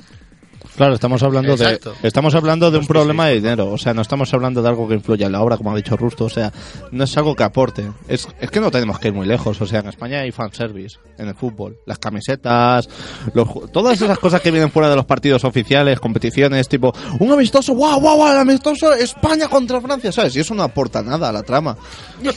[0.76, 1.94] Claro, estamos hablando Exacto.
[2.02, 4.88] de estamos hablando de un problema de dinero, o sea, no estamos hablando de algo
[4.88, 6.52] que influya en la obra, como ha dicho Rusto, o sea,
[6.92, 7.92] no es algo que aporte.
[8.08, 10.98] Es, es que no tenemos que ir muy lejos, o sea, en España hay fanservice
[11.18, 12.90] en el fútbol, las camisetas,
[13.34, 17.74] los, todas esas cosas que vienen fuera de los partidos oficiales, competiciones, tipo, un amistoso,
[17.74, 20.36] guau, guau, guau, el amistoso España contra Francia, ¿sabes?
[20.36, 21.78] Y eso no aporta nada a la trama.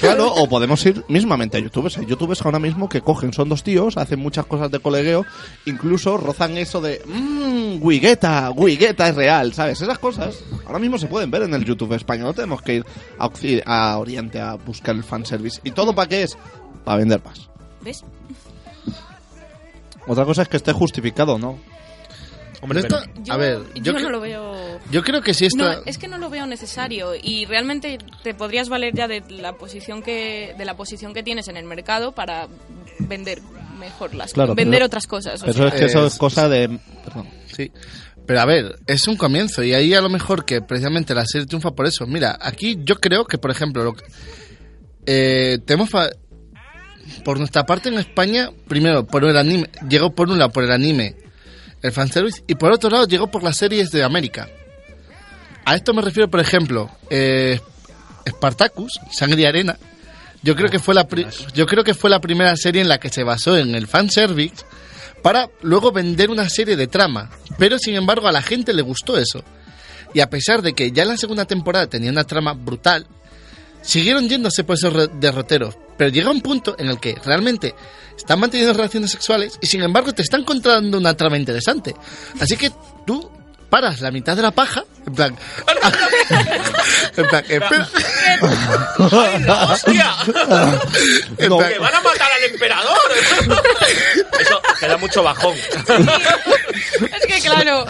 [0.00, 1.96] Claro, o podemos ir mismamente a youtubers.
[1.96, 5.24] Hay youtubers ahora mismo que cogen, son dos tíos, hacen muchas cosas de colegueo,
[5.64, 9.80] incluso rozan eso de, mmm, Wigueta, Wigueta es real, ¿sabes?
[9.80, 12.26] Esas cosas ahora mismo se pueden ver en el YouTube español.
[12.26, 12.82] No tenemos que
[13.42, 15.60] ir a, Oriente a buscar el fanservice.
[15.64, 16.36] ¿Y todo para qué es?
[16.84, 17.48] Para vender más.
[17.82, 18.04] ¿Ves?
[20.06, 21.58] Otra cosa es que esté justificado, ¿no?
[22.60, 24.80] Hombre, Esto- pero- Yo, a ver, yo, yo, no cre- lo veo...
[24.90, 25.32] yo creo que.
[25.56, 29.54] No, es que no lo veo necesario y realmente te podrías valer ya de la
[29.54, 32.48] posición que de la posición que tienes en el mercado para
[33.00, 33.42] vender
[33.74, 35.42] mejor las Claro, vender pero- otras cosas.
[35.42, 35.68] o Eso sea.
[35.68, 36.78] es que eso es Es- cosa de...
[37.04, 37.28] Perdón.
[37.54, 37.70] Sí.
[38.26, 41.46] Pero a ver, es un comienzo y ahí a lo mejor que precisamente la serie
[41.46, 42.06] triunfa por eso.
[42.06, 44.04] Mira, aquí yo creo que, por ejemplo, lo que-
[45.06, 46.08] eh, tenemos fa-
[47.22, 50.72] por nuestra parte en España, primero por el anime, llegó por un lado por el
[50.72, 51.16] anime,
[51.82, 54.48] el fanservice, y por otro lado llegó por las series de América.
[55.66, 57.60] A esto me refiero, por ejemplo, eh,
[58.26, 59.78] Spartacus, Sangre y Arena.
[60.44, 62.98] Yo creo que fue la pri- yo creo que fue la primera serie en la
[62.98, 64.64] que se basó en el fanservice
[65.22, 67.30] para luego vender una serie de trama.
[67.58, 69.42] Pero sin embargo a la gente le gustó eso.
[70.12, 73.06] Y a pesar de que ya en la segunda temporada tenía una trama brutal,
[73.82, 75.76] siguieron yéndose por esos derroteros.
[75.96, 77.74] Pero llega un punto en el que realmente
[78.16, 81.94] están manteniendo relaciones sexuales y sin embargo te están contando una trama interesante.
[82.40, 82.70] Así que
[83.06, 83.30] tú
[83.74, 85.36] paras la mitad de la paja, en plan...
[87.16, 87.88] en plan, espera.
[89.10, 90.14] ¡Ay, la hostia!
[91.38, 91.58] En No.
[91.58, 92.98] plan, ¡Que van a matar al emperador!
[94.40, 95.56] Eso te da mucho bajón.
[95.56, 97.84] Es que claro,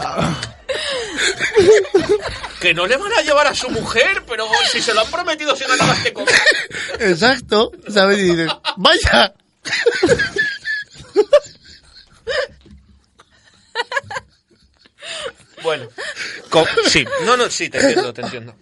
[2.62, 5.54] Que no le van a llevar a su mujer, pero si se lo han prometido
[5.54, 6.34] si no acabas de comer.
[7.00, 8.20] Exacto, ¿sabes?
[8.20, 9.34] Y dices, vaya.
[15.64, 15.88] Bueno,
[16.50, 18.54] co- sí, no, no, sí, te entiendo, te entiendo.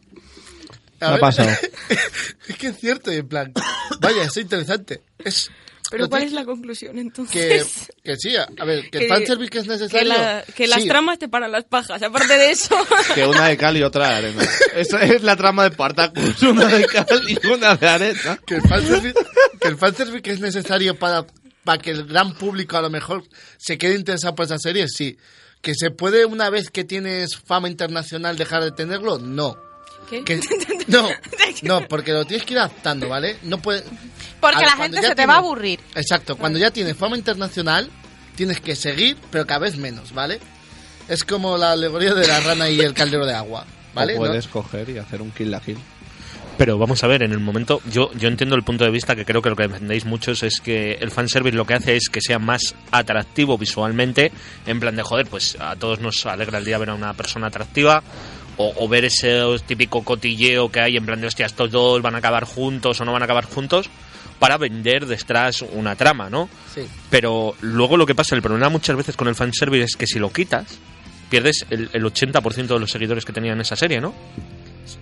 [1.01, 1.51] A Me ha ver, pasado.
[2.49, 3.53] es que es cierto, y en plan,
[4.01, 5.03] vaya, es interesante.
[5.19, 5.51] Es,
[5.91, 7.89] pero ¿cuál es la conclusión entonces?
[8.03, 10.09] que sí, a a ver, que, Que- el fanservice que es Que, necesario.
[10.09, 10.89] la- que las sí.
[10.89, 12.01] tramas te paran las pajas.
[12.03, 12.75] Aparte de eso,
[13.15, 14.49] Que una de cal y otra de arena.
[14.75, 16.41] Esa es la trama de Spartacus.
[16.45, 18.39] Una de cal y una de arena.
[18.47, 19.15] que el fanservice,
[19.61, 21.27] que el fanservice que es necesario para,
[21.65, 23.25] para que el gran público a lo mejor
[23.59, 25.19] se quede interesado por esa serie, sí.
[25.63, 29.57] Que se puede una vez que tienes fama internacional dejar de tenerlo, no.
[30.11, 30.25] ¿Qué?
[30.25, 30.41] Que-
[30.89, 31.09] no,
[31.63, 33.39] no, porque lo tienes que ir adaptando, ¿vale?
[33.45, 33.83] No puede,
[34.41, 35.81] Porque la gente se te tiene- va a aburrir.
[35.95, 37.89] Exacto, cuando ya tienes fama internacional,
[38.37, 40.41] tienes que seguir, pero cada vez menos, ¿vale?
[41.09, 44.15] Es como la alegoría de la rana y el caldero de agua, ¿vale?
[44.19, 44.27] O ¿No?
[44.29, 45.79] puedes coger y hacer un kill la kill.
[46.59, 49.25] Pero vamos a ver, en el momento, yo, yo entiendo el punto de vista que
[49.25, 52.21] creo que lo que defendéis muchos es que el fanservice lo que hace es que
[52.21, 54.33] sea más atractivo visualmente,
[54.67, 57.49] en plan de joder, pues a todos nos alegra el día ver a una persona
[57.49, 58.03] atractiva,
[58.59, 62.15] o, o ver ese típico cotilleo que hay en plan de hostia, estos dos van
[62.15, 63.89] a acabar juntos o no van a acabar juntos,
[64.39, 66.49] para vender detrás una trama, ¿no?
[66.75, 66.83] Sí.
[67.09, 70.19] Pero luego lo que pasa, el problema muchas veces con el fanservice es que si
[70.19, 70.79] lo quitas,
[71.31, 74.13] pierdes el, el 80% de los seguidores que tenían esa serie, ¿no?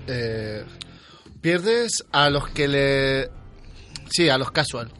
[0.06, 0.62] Eh,
[1.40, 3.30] pierdes a los que le...
[4.10, 4.90] Sí, a los casual.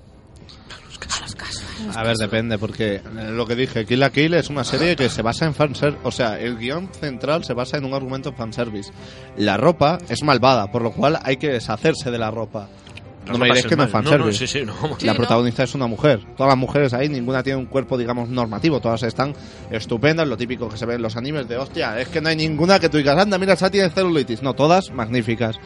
[1.95, 5.09] A ver, depende, porque eh, lo que dije, Kill la Kill es una serie que
[5.09, 6.01] se basa en fanservice.
[6.05, 8.93] O sea, el guion central se basa en un argumento fanservice.
[9.37, 12.69] La ropa es malvada, por lo cual hay que deshacerse de la ropa.
[13.27, 14.03] No me diréis que no es mal.
[14.05, 14.43] fanservice.
[14.43, 14.75] no, sí, sí, no.
[15.03, 16.21] La protagonista es una mujer.
[16.37, 18.81] Todas las mujeres ahí, ninguna tiene un cuerpo, digamos, normativo.
[18.81, 19.35] Todas están
[19.71, 21.99] estupendas, lo típico que se ve en los animes de hostia.
[21.99, 24.43] Es que no hay ninguna que tú digas, anda, mira, esa tiene celulitis.
[24.43, 25.57] No, todas magníficas.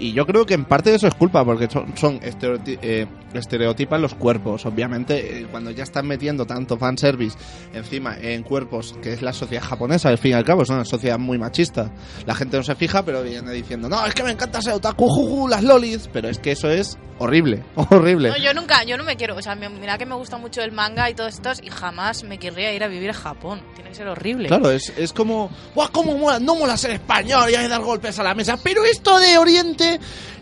[0.00, 3.06] Y yo creo que en parte de eso es culpa, porque son, son estereoti- eh,
[3.34, 4.64] estereotipan los cuerpos.
[4.66, 7.36] Obviamente, eh, cuando ya están metiendo tanto fanservice
[7.74, 10.84] encima en cuerpos, que es la sociedad japonesa, al fin y al cabo, es una
[10.84, 11.90] sociedad muy machista.
[12.26, 15.06] La gente no se fija, pero viene diciendo, no, es que me encanta ser otaku,
[15.06, 16.08] juju, las lolis.
[16.12, 18.30] Pero es que eso es horrible, horrible.
[18.30, 20.72] No, yo nunca, yo no me quiero, o sea, mira que me gusta mucho el
[20.72, 23.60] manga y todos estos y jamás me querría ir a vivir a Japón.
[23.74, 24.48] Tiene que ser horrible.
[24.48, 26.38] Claro, es, es como, ¡guau, cómo mola!
[26.40, 29.36] No mola ser español y hay que dar golpes a la mesa, pero esto de
[29.36, 29.89] Oriente,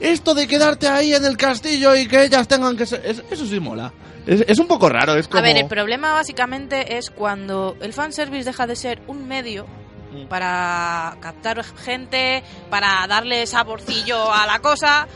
[0.00, 3.00] esto de quedarte ahí en el castillo y que ellas tengan que ser...
[3.04, 3.92] es- eso sí mola.
[4.26, 5.38] Es, es un poco raro, es como...
[5.38, 9.66] A ver, el problema básicamente es cuando el fanservice deja de ser un medio
[10.10, 10.24] Mm.
[10.26, 15.06] para captar gente, para darle saborcillo a la cosa,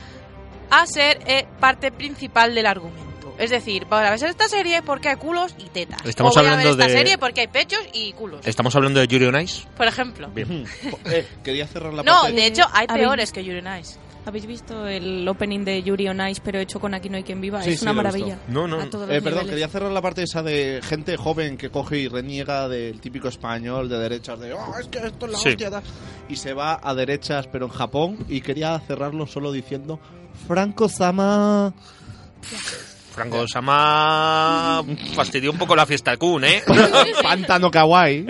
[0.70, 3.34] a ser eh, parte principal del argumento.
[3.38, 5.98] Es decir, para ver esta serie porque hay culos y tetas.
[6.04, 8.46] Estamos o voy a hablando ver esta de- serie porque hay pechos y culos.
[8.46, 9.66] Estamos hablando de Yuri on Ice.
[9.78, 10.28] Por ejemplo.
[10.28, 10.66] Bien.
[11.06, 13.96] Eh, quería cerrar la No, parte- de hecho hay ¿Habéis peores que Yuri on Ice.
[14.24, 17.40] ¿Habéis visto el opening de Yuri on Ice, pero hecho con Aquí no hay quien
[17.40, 17.60] viva?
[17.62, 18.38] Sí, es sí, una maravilla.
[18.48, 18.80] No, no.
[18.80, 19.50] A todos los Eh, perdón, niveles.
[19.50, 23.88] quería cerrar la parte esa de gente joven que coge y reniega del típico español
[23.88, 25.48] de derechas de oh, es que esto es la Sí.
[25.48, 25.82] hostia tal",
[26.28, 29.98] y se va a derechas pero en Japón y quería cerrarlo solo diciendo
[30.46, 31.72] Franco Sama
[33.12, 34.82] Franco Sama
[35.14, 36.62] fastidió un poco la fiesta Kun, ¿eh?
[37.22, 38.24] Pantano Kawaii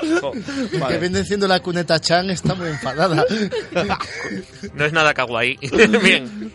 [0.88, 3.24] Que viene siendo la cuneta Chan está muy enfadada.
[4.74, 5.56] No es nada kawaii.
[6.02, 6.52] Bien.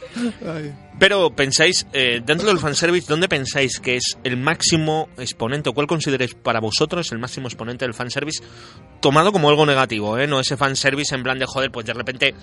[0.97, 5.87] Pero pensáis, eh, dentro del fanservice, ¿dónde pensáis que es el máximo exponente o cuál
[5.87, 8.41] consideráis para vosotros el máximo exponente del fanservice
[9.01, 10.25] tomado como algo negativo, ¿eh?
[10.25, 12.33] No ese fanservice en plan de joder, pues de repente...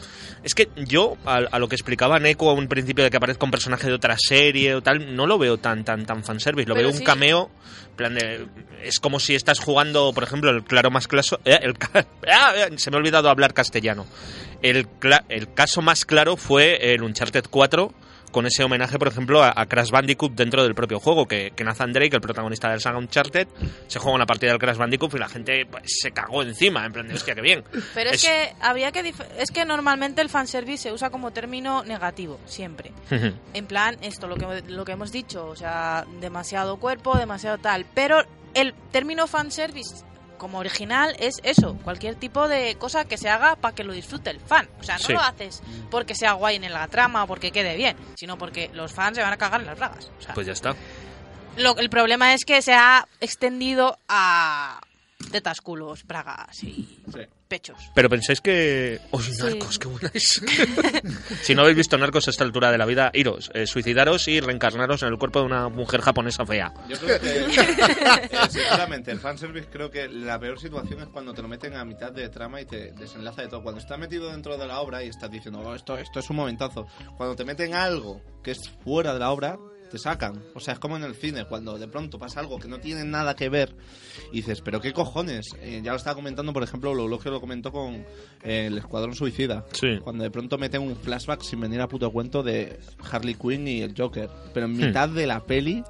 [0.43, 3.47] Es que yo, a, a lo que explicaba Neko a un principio de que aparezca
[3.47, 6.75] un personaje de otra serie o tal, no lo veo tan tan tan fanservice, lo
[6.75, 7.51] Pero veo un cameo,
[7.97, 8.47] plan de...
[8.83, 11.41] Es como si estás jugando, por ejemplo, el claro más claso...
[11.47, 11.75] eh, el
[12.31, 14.07] ah, eh, se me ha olvidado hablar castellano.
[14.61, 14.87] El,
[15.31, 17.95] el caso más claro fue el Uncharted 4
[18.33, 21.65] con ese homenaje, por ejemplo, a, a Crash Bandicoot dentro del propio juego, que, que
[21.65, 23.47] Nathan Drake, el protagonista del saga Uncharted,
[23.87, 26.93] se juega una partida del Crash Bandicoot y la gente pues, se cagó encima, en
[26.93, 27.63] plan de hostia, que bien.
[27.95, 32.41] Pero es, que habría que es que normalmente el fanservice se usa como término negativo,
[32.47, 32.93] siempre.
[33.55, 37.87] En plan, esto, lo que, lo que hemos dicho, o sea, demasiado cuerpo, demasiado tal.
[37.95, 38.25] Pero
[38.55, 40.05] el término fanservice
[40.43, 44.29] como original es eso, cualquier tipo de cosa que se haga para que lo disfrute
[44.31, 44.69] el fan.
[44.81, 45.13] O sea, no Sí.
[45.13, 48.93] lo haces porque sea guay en la trama o porque quede bien, sino porque los
[48.93, 50.11] fans se van a cagar en las bragas.
[50.19, 50.75] O sea, Pues ya está.
[51.57, 54.81] lo- el problema es que se ha extendido a
[55.31, 56.99] tetas, culos, bragas y
[57.53, 57.91] pechos.
[57.93, 58.99] Pero pensáis que...
[59.11, 60.41] ¡Uy, Narcos, qué buena es!
[61.43, 64.41] si no habéis visto Narcos a esta altura de la vida, iros, eh, suicidaros y
[64.41, 66.73] reencarnaros en el cuerpo de una mujer japonesa fea.
[66.89, 71.43] Yo creo que, eh, sinceramente, el fanservice creo que la peor situación es cuando te
[71.43, 73.63] lo meten a mitad de trama y te desenlaza de todo.
[73.63, 76.37] Cuando está metido dentro de la obra y estás diciendo, "Oh, esto, esto es un
[76.37, 76.87] momentazo.
[77.19, 79.59] Cuando te meten algo que es fuera de la obra,
[79.93, 80.43] te sacan.
[80.55, 83.05] O sea, es como en el cine, cuando de pronto pasa algo que no tiene
[83.05, 83.77] nada que ver
[84.33, 85.51] y dices, pero qué cojones.
[85.61, 87.97] Eh, ya lo estaba comentando, por ejemplo, lo que lo comentó con
[88.43, 89.67] eh, el Escuadrón Suicida.
[89.73, 89.99] Sí.
[90.03, 92.81] Cuando de pronto meten un flashback sin venir a puto cuento de
[93.11, 94.31] Harley Quinn y el Joker.
[94.55, 94.77] Pero en Hmm.
[94.87, 95.85] mitad de la peli,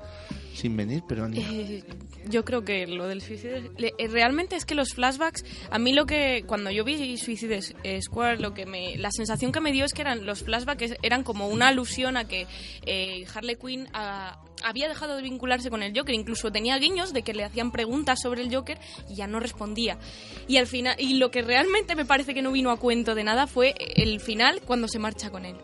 [0.55, 1.26] sin venir, pero.
[1.32, 1.82] Eh,
[2.28, 3.70] yo creo que lo del Suicide...
[3.78, 5.44] le- eh, realmente es que los flashbacks...
[5.70, 6.44] A mí lo que...
[6.46, 7.61] Cuando yo vi Suicide
[8.03, 8.96] Squad, lo que me...
[8.96, 12.26] La sensación que me dio es que eran los flashbacks eran como una alusión a
[12.28, 12.46] que
[12.86, 16.14] eh, Harley Quinn ah, había dejado de vincularse con el Joker.
[16.14, 18.78] Incluso tenía guiños de que le hacían preguntas sobre el Joker
[19.09, 19.98] y ya no respondía.
[20.46, 20.94] Y al final...
[20.98, 24.20] Y lo que realmente me parece que no vino a cuento de nada fue el
[24.20, 25.57] final cuando se marcha con él.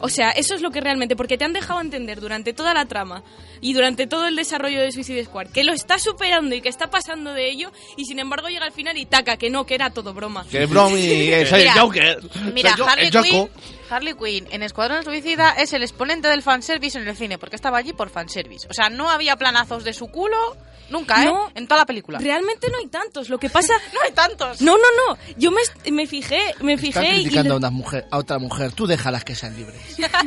[0.00, 2.86] O sea, eso es lo que realmente, porque te han dejado entender durante toda la
[2.86, 3.22] trama
[3.60, 6.90] y durante todo el desarrollo de Suicide Squad que lo está superando y que está
[6.90, 9.90] pasando de ello, y sin embargo llega al final y taca, que no, que era
[9.90, 10.46] todo broma.
[10.50, 12.18] Que bromi, que soy el Mira, Joker.
[12.54, 13.22] Mira, Soy yo, Harley el.
[13.22, 13.50] Quinn,
[13.90, 17.78] Harley Quinn en Escuadrón Suicida es el exponente del fanservice en el cine, porque estaba
[17.78, 18.66] allí por fanservice.
[18.70, 20.56] O sea, no había planazos de su culo
[20.90, 21.26] nunca, ¿eh?
[21.26, 21.50] No.
[21.54, 22.18] en toda la película.
[22.18, 23.72] Realmente no hay tantos, lo que pasa...
[23.94, 24.60] no hay tantos.
[24.60, 25.60] No, no, no, yo me,
[25.90, 27.22] me fijé, me Están fijé y...
[27.22, 28.72] criticando a una mujer, a otra mujer.
[28.72, 29.80] Tú déjalas que sean libres.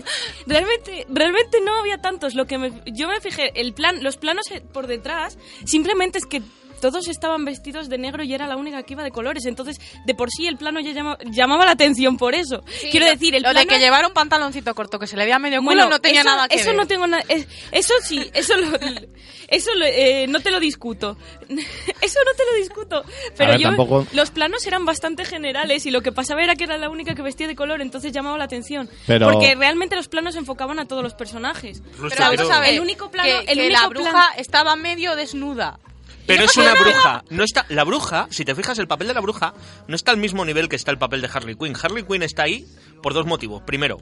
[0.48, 2.36] realmente, realmente no había tantos.
[2.36, 6.42] Lo que me- yo me fijé, el plan, los planos por detrás, simplemente es que
[6.84, 9.46] todos estaban vestidos de negro y era la única que iba de colores.
[9.46, 12.62] Entonces, de por sí el plano ya llama- llamaba la atención por eso.
[12.92, 15.24] Quiero lo- decir, el lo de plano que llevara un pantaloncito corto que se le
[15.24, 16.76] veía medio culo Bueno, no tenía eso- nada que eso ver.
[16.76, 18.68] no tengo nada es- eso sí eso lo,
[19.48, 21.18] eso lo- eh, no te lo discuto
[21.50, 23.04] eso no te lo discuto
[23.38, 26.66] pero ver, yo tampoco- los planos eran bastante generales y lo que pasaba era que
[26.66, 30.08] era la única que vestía de color entonces llamaba la atención Pero- porque realmente los
[30.10, 33.58] planos enfocaban a todos los personajes Pero vamos a ver, el único plano que, el
[33.58, 35.80] que único la bruja plan- estaba medio desnuda.
[36.26, 37.24] Pero es una bruja.
[37.30, 39.54] No está, la bruja, si te fijas, el papel de la bruja
[39.88, 41.76] no está al mismo nivel que está el papel de Harley Quinn.
[41.82, 42.66] Harley Quinn está ahí
[43.02, 43.62] por dos motivos.
[43.64, 44.00] Primero,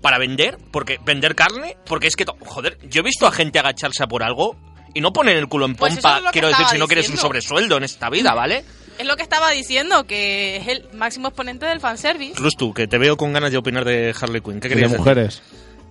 [0.00, 4.02] para vender, porque vender carne, porque es que, joder, yo he visto a gente agacharse
[4.02, 4.56] a por algo
[4.94, 7.76] y no poner el culo en Pues pompa, quiero decir, si no quieres un sobresueldo
[7.76, 8.64] en esta vida, ¿vale?
[8.98, 12.34] Es lo que estaba diciendo, que es el máximo exponente del fanservice.
[12.36, 14.60] Rustu, que te veo con ganas de opinar de Harley Quinn.
[14.60, 14.98] ¿Qué de querías decir?
[14.98, 15.42] mujeres.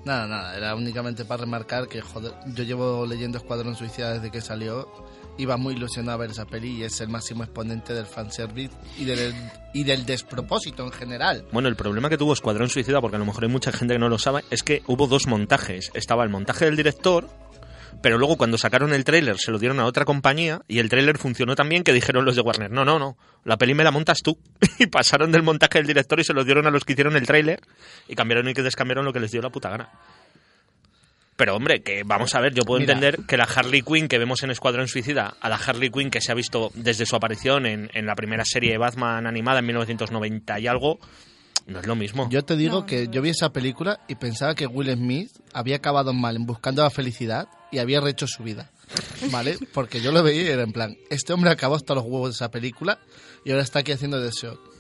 [0.04, 4.42] Nada, nada, era únicamente para remarcar que, joder, yo llevo leyendo Escuadrón Suicida desde que
[4.42, 4.90] salió.
[5.38, 9.06] Iba muy ilusionado a ver esa peli y es el máximo exponente del fanservice y
[9.06, 9.34] del,
[9.74, 11.46] y del despropósito en general.
[11.52, 14.00] Bueno, el problema que tuvo Escuadrón Suicida, porque a lo mejor hay mucha gente que
[14.00, 15.92] no lo sabe, es que hubo dos montajes.
[15.94, 17.30] Estaba el montaje del director,
[18.02, 21.18] pero luego cuando sacaron el tráiler se lo dieron a otra compañía y el tráiler
[21.18, 23.92] funcionó tan bien que dijeron los de Warner, no, no, no, la peli me la
[23.92, 24.38] montas tú.
[24.80, 27.26] y pasaron del montaje del director y se lo dieron a los que hicieron el
[27.26, 27.62] tráiler
[28.08, 29.90] y cambiaron y que descambiaron lo que les dio la puta gana.
[31.38, 32.94] Pero hombre, que vamos a ver, yo puedo Mira.
[32.94, 36.20] entender que la Harley Quinn que vemos en Escuadrón Suicida a la Harley Quinn que
[36.20, 39.68] se ha visto desde su aparición en, en la primera serie de Batman animada en
[39.68, 41.00] 1990 y algo,
[41.68, 42.28] no es lo mismo.
[42.30, 46.12] Yo te digo que yo vi esa película y pensaba que Will Smith había acabado
[46.12, 48.72] mal en Buscando la Felicidad y había rehecho su vida.
[49.32, 49.58] ¿Vale?
[49.74, 52.34] Porque yo lo veía y era en plan, este hombre acabó hasta los huevos de
[52.36, 53.00] esa película
[53.46, 54.77] y ahora está aquí haciendo The Shot.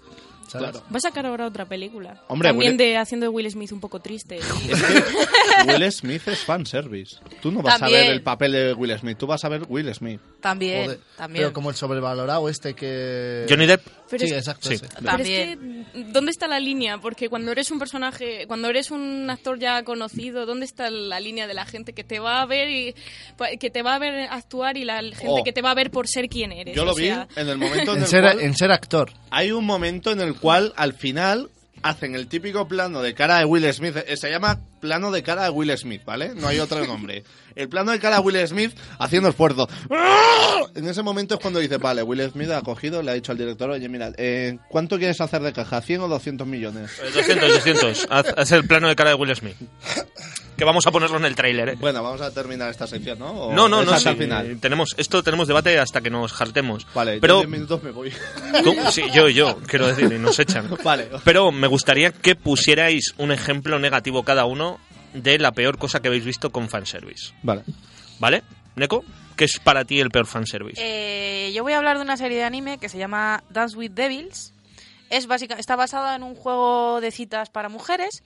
[0.47, 0.77] ¿Sabes?
[0.77, 3.79] va a sacar ahora otra película Hombre, también Will- de haciendo de Will Smith un
[3.79, 4.39] poco triste
[5.67, 7.17] Will Smith es fanservice.
[7.41, 7.99] Tú no vas También.
[7.99, 10.19] a ver el papel de Will Smith, tú vas a ver Will Smith.
[10.39, 11.43] También, Joder, también.
[11.43, 13.45] Pero como el sobrevalorado este que...
[13.49, 13.85] Johnny Depp.
[14.09, 14.69] Pero sí, es- exacto.
[14.69, 14.75] Sí.
[14.75, 14.87] ese.
[15.01, 15.57] Pero es que,
[16.11, 16.97] ¿dónde está la línea?
[16.99, 21.47] Porque cuando eres un personaje, cuando eres un actor ya conocido, ¿dónde está la línea
[21.47, 22.95] de la gente que te va a ver y
[23.59, 25.43] que te va a ver actuar y la gente Oh.
[25.43, 26.75] que te va a ver por ser quien eres?
[26.75, 29.11] Yo lo O vi en el momento en En el ser, cual en ser actor.
[29.29, 31.49] hay un momento en el cual al final
[31.83, 35.43] hacen el típico plano de cara de Will Smith, eh, se llama plano de cara
[35.43, 36.33] de Will Smith, ¿vale?
[36.35, 37.23] No hay otro nombre.
[37.55, 39.67] El plano de cara de Will Smith haciendo esfuerzo.
[40.75, 43.37] En ese momento es cuando dice, vale, Will Smith ha cogido, le ha dicho al
[43.37, 45.81] director, oye, mira, eh, ¿cuánto quieres hacer de caja?
[45.81, 46.91] ¿100 o 200 millones?
[47.03, 48.07] Eh, 200, 200.
[48.11, 49.55] Haz, haz el plano de cara de Will Smith.
[50.55, 51.75] Que vamos a ponerlo en el tráiler, ¿eh?
[51.79, 53.29] Bueno, vamos a terminar esta sección, ¿no?
[53.29, 53.99] ¿O No, no, no.
[53.99, 54.49] sí, final.
[54.51, 56.87] eh, Tenemos, esto tenemos debate hasta que nos hartemos.
[56.95, 58.11] Vale, pero yo en 10 minutos me voy.
[58.63, 60.67] tú- sí, yo, yo, quiero decir, y nos echan.
[60.83, 61.09] Vale.
[61.23, 64.66] Pero me gustaría que pusierais un ejemplo negativo cada uno
[65.21, 67.33] de la peor cosa que habéis visto con fanservice.
[67.43, 67.63] Vale.
[68.19, 68.43] ¿Vale?
[68.75, 69.03] Neko,
[69.35, 70.79] ¿qué es para ti el peor fanservice?
[70.83, 73.91] Eh, yo voy a hablar de una serie de anime que se llama Dance with
[73.91, 74.53] Devils.
[75.09, 78.23] Es básica, está basada en un juego de citas para mujeres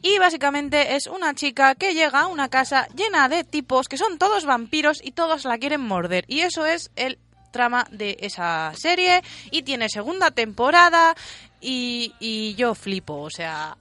[0.00, 4.16] y básicamente es una chica que llega a una casa llena de tipos que son
[4.16, 6.24] todos vampiros y todos la quieren morder.
[6.28, 7.18] Y eso es el
[7.50, 11.14] trama de esa serie y tiene segunda temporada
[11.60, 13.76] y, y yo flipo, o sea,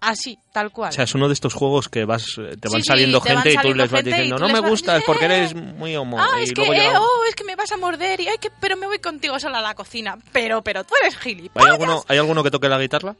[0.00, 0.90] así, tal cual.
[0.90, 3.20] O sea, es uno de estos juegos que vas, eh, te van Sí, sí, saliendo
[3.20, 6.20] van gente y tú les vas diciendo, no me gustas porque "Eh, eres muy homo.
[6.20, 8.28] Ah, y es que, luego eh, llega- oh, es que me vas a morder y
[8.28, 10.16] ay, que, pero me voy contigo sola a la cocina.
[10.32, 11.70] Pero, pero tú eres ¿Hay gilipollas.
[11.72, 13.14] alguno, ¿Hay alguno que toque la guitarra?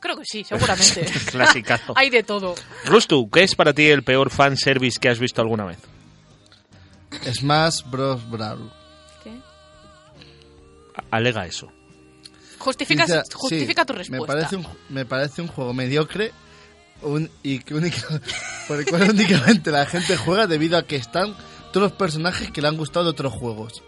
[0.00, 1.04] Creo que sí, seguramente.
[1.30, 1.92] Clasicazo.
[1.96, 2.54] Hay de todo.
[2.86, 5.78] Rustu, ¿qué es para ti el peor fanservice que has visto alguna vez?
[7.34, 8.28] Smash Bros.
[8.30, 8.70] Brawl.
[11.10, 11.70] Alega eso.
[12.60, 14.26] Justifica, Sincera- justifica sí, tu respuesta.
[14.34, 16.30] Me parece un, me parece un juego mediocre
[17.02, 18.20] un- y que única-
[18.68, 21.34] por el cual únicamente la gente juega debido a que están
[21.72, 23.82] todos los personajes que le han gustado de otros juegos.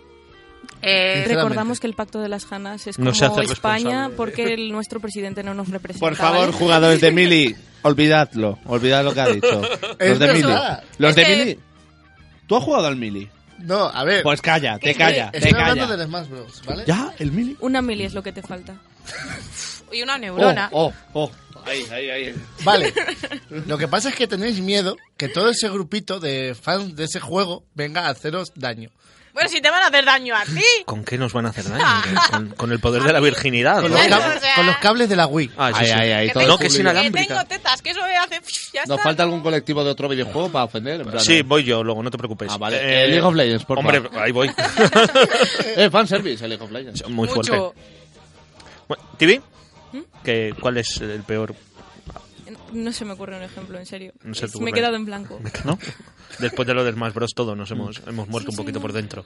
[0.80, 1.24] Eh.
[1.28, 4.98] Recordamos que el pacto de las Janas es No como hace España porque el, nuestro
[5.00, 6.04] presidente no nos representa.
[6.06, 6.52] Por favor, ¿vale?
[6.52, 8.58] jugadores de Mili, olvidadlo.
[8.64, 9.62] Olvidad lo que ha dicho.
[10.00, 10.52] Los de Es Mili.
[10.98, 11.58] Los Es de que- Mili.
[12.46, 13.28] ¿Tú has jugado al Mili?
[13.62, 14.22] No, a ver.
[14.22, 15.70] Pues calla, te calla, te Estoy calla.
[15.70, 16.84] hablando del Smash Bros, ¿vale?
[16.86, 17.12] ¿Ya?
[17.18, 17.56] ¿El Mili?
[17.60, 18.74] Una mili es lo que te falta.
[19.92, 20.68] y una neurona.
[20.72, 21.32] Oh, oh, oh.
[21.64, 22.34] Ahí, ahí, ahí.
[22.64, 22.92] Vale.
[23.68, 27.20] Lo que pasa es que tenéis miedo que todo ese grupito de fans de ese
[27.20, 28.90] juego venga a haceros daño.
[29.33, 30.61] Bueno, si te van a hacer daño a ti.
[30.85, 31.85] ¿Con qué nos van a hacer daño?
[32.30, 33.80] ¿Con, con el poder de la virginidad?
[33.80, 35.51] Con los, cab- con los cables de la Wii.
[35.57, 35.93] Ah, eso Ay, sí.
[35.93, 37.26] ay, ay, Que todo tengo- No, que es Que inalámbrica.
[37.35, 38.41] tengo tetas, que eso me hace...
[38.74, 39.03] Ya ¿Nos está.
[39.03, 41.01] falta algún colectivo de otro videojuego para ofender?
[41.01, 42.51] En plan, Sí, voy yo luego, no te preocupes.
[42.53, 42.76] Ah, vale.
[42.76, 44.51] Eh, Eh, League of Legends, por Hombre, ahí voy.
[45.76, 47.09] eh, fanservice, el League of Legends.
[47.09, 47.43] Muy Mucho.
[47.43, 47.80] fuerte.
[48.89, 49.41] Bueno, ¿TV?
[49.93, 49.99] ¿Mm?
[50.22, 51.55] ¿Qué, ¿Cuál es el peor?
[52.72, 54.12] No se me ocurre un ejemplo, en serio.
[54.24, 54.72] No se te me he ocurre.
[54.72, 55.40] quedado en blanco.
[55.64, 55.78] ¿No?
[56.38, 57.32] Después de lo del Smash Bros.
[57.34, 59.24] todo nos hemos, hemos muerto un poquito por dentro.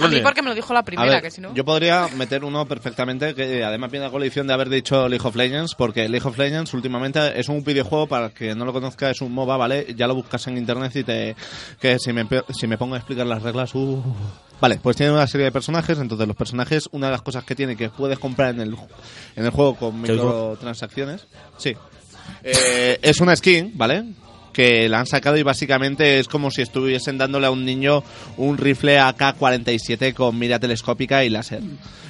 [0.00, 1.52] A mí porque me lo dijo la A primera, ver, que si no...
[1.54, 5.36] yo podría meter uno perfectamente que además viene a colección de haber dicho League of
[5.36, 9.10] Legends porque League of Legends últimamente es un videojuego para el que no lo conozca
[9.10, 9.94] es un MOBA, ¿vale?
[9.94, 11.36] Ya lo buscas en internet y te
[11.78, 14.02] que si me empe- si me pongo a explicar las reglas, uh.
[14.62, 17.54] Vale, pues tiene una serie de personajes, entonces los personajes una de las cosas que
[17.54, 18.76] tiene que puedes comprar en el
[19.36, 20.24] en el juego con ¿Te oigo?
[20.24, 21.26] microtransacciones.
[21.58, 21.76] Sí.
[22.42, 24.04] Eh, es una skin, ¿vale?
[24.52, 28.02] Que la han sacado y básicamente es como si estuviesen dándole a un niño
[28.36, 31.62] un rifle AK-47 con mira telescópica y láser.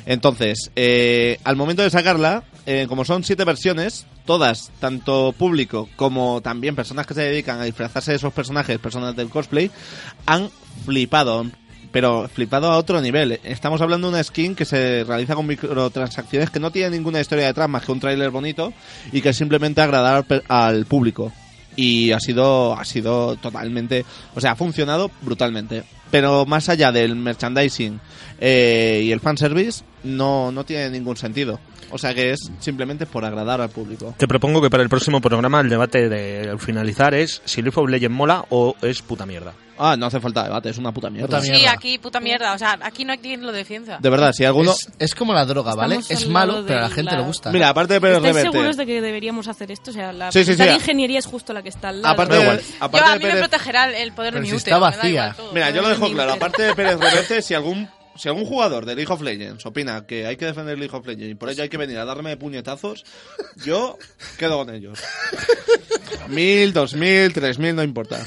[0.06, 6.40] Entonces, eh, al momento de sacarla, eh, como son siete versiones, todas, tanto público como
[6.40, 9.70] también personas que se dedican a disfrazarse de esos personajes, personas del cosplay,
[10.26, 10.50] han
[10.84, 11.46] flipado.
[11.92, 13.40] Pero flipado a otro nivel.
[13.42, 17.46] Estamos hablando de una skin que se realiza con microtransacciones que no tiene ninguna historia
[17.46, 18.72] detrás más que un tráiler bonito
[19.12, 21.32] y que simplemente agradar al público.
[21.76, 25.84] Y ha sido, ha sido totalmente, o sea, ha funcionado brutalmente.
[26.10, 28.00] Pero más allá del merchandising
[28.40, 31.60] eh, y el fanservice, no, no tiene ningún sentido.
[31.90, 34.14] O sea que es simplemente por agradar al público.
[34.16, 37.78] Te propongo que para el próximo programa el debate de al finalizar es si League
[37.80, 39.52] of Legends mola o es puta mierda.
[39.82, 41.40] Ah, no hace falta debate, es una puta mierda.
[41.40, 42.52] Sí, aquí puta mierda.
[42.52, 43.98] O sea, aquí no hay quien lo defienda.
[43.98, 44.72] De verdad, si alguno...
[44.72, 45.94] Es, es como la droga, ¿vale?
[45.96, 47.50] Estamos es al malo, pero a la de gente la- le gusta.
[47.50, 48.52] Mira, aparte de Pérez ¿Estáis Reverte...
[48.58, 49.90] seguros de que deberíamos hacer esto?
[49.90, 52.02] O sea, la Sí, sí, sí, de a- ingeniería es justo la que está al
[52.02, 52.12] lado.
[52.12, 53.48] Aparte, Yo, aparte a de mí me Pérez...
[53.48, 54.76] protegerá el, poder de Pero mi si útero.
[54.76, 55.08] está vacía.
[55.08, 55.52] igual todo.
[55.54, 56.32] Mira, yo lo dejo claro.
[56.34, 60.26] Aparte de Pérez Reverte, si algún, si algún jugador de League of Legends opina que
[60.26, 63.04] hay que defender League of Legends y por ello hay que venir a darme puñetazos,
[63.64, 63.96] yo
[64.38, 64.98] quedo con ellos.
[66.28, 68.24] Mil, dos mil, tres mil, no importa.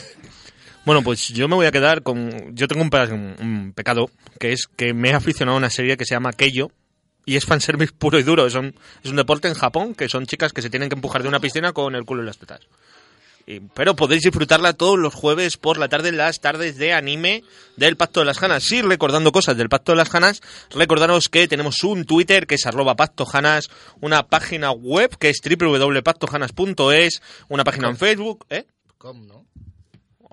[0.86, 2.56] Bueno, pues yo me voy a quedar con...
[2.56, 4.10] Yo tengo un, pe- un- un pecado,
[4.40, 6.72] que es que me he aficionado a una serie que se llama Keio,
[7.26, 8.46] y es fanservice puro y duro.
[8.46, 11.24] Es un, es un deporte en Japón, que son chicas que se tienen que empujar
[11.24, 12.60] de una piscina con el culo y las tetas.
[13.46, 17.44] Y- pero podéis disfrutarla todos los jueves por la tarde en las tardes de anime
[17.76, 18.64] del Pacto de las Janas.
[18.64, 20.42] Sí, recordando cosas del Pacto de las Janas,
[20.72, 23.70] recordaros que tenemos un Twitter que es arroba pactojanas,
[24.00, 28.66] una página web que es www.pactojanas.es, una página en Facebook, ¿eh?
[28.98, 29.46] ¿Cómo, no?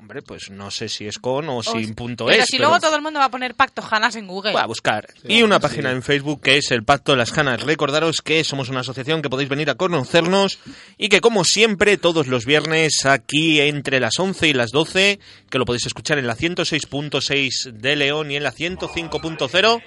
[0.00, 2.46] Hombre, pues no sé si es con o O- sin punto Pero es.
[2.48, 4.52] si pero luego todo el mundo va a poner Pacto Janas en Google.
[4.52, 5.06] Voy a buscar.
[5.28, 7.62] y una página en Facebook que es el Pacto de las Janas.
[7.62, 10.58] Recordaros que somos una asociación que podéis venir a conocernos
[10.96, 15.20] y que como siempre todos los viernes aquí entre las 11 y las 12,
[15.50, 19.82] que lo podéis escuchar en la 106.6 de León y en la 105.0.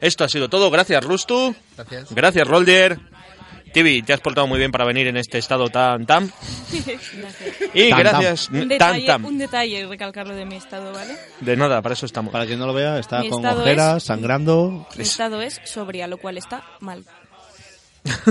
[0.00, 0.70] Esto ha sido todo.
[0.70, 1.54] Gracias Rustu.
[1.76, 2.14] Gracias.
[2.14, 2.98] Gracias Rolder.
[3.74, 6.32] Tibi, te has portado muy bien para venir en este estado tan tan.
[7.74, 7.98] Y tam.
[7.98, 9.24] gracias Un tan detalle, tan.
[9.24, 11.16] un detalle recalcarlo de mi estado, ¿vale?
[11.40, 12.32] De nada, para eso estamos.
[12.32, 14.86] Para quien no lo vea, está Mi con estado ojeras, es- sangrando.
[14.96, 17.04] Mi estado es sobria, lo cual está mal.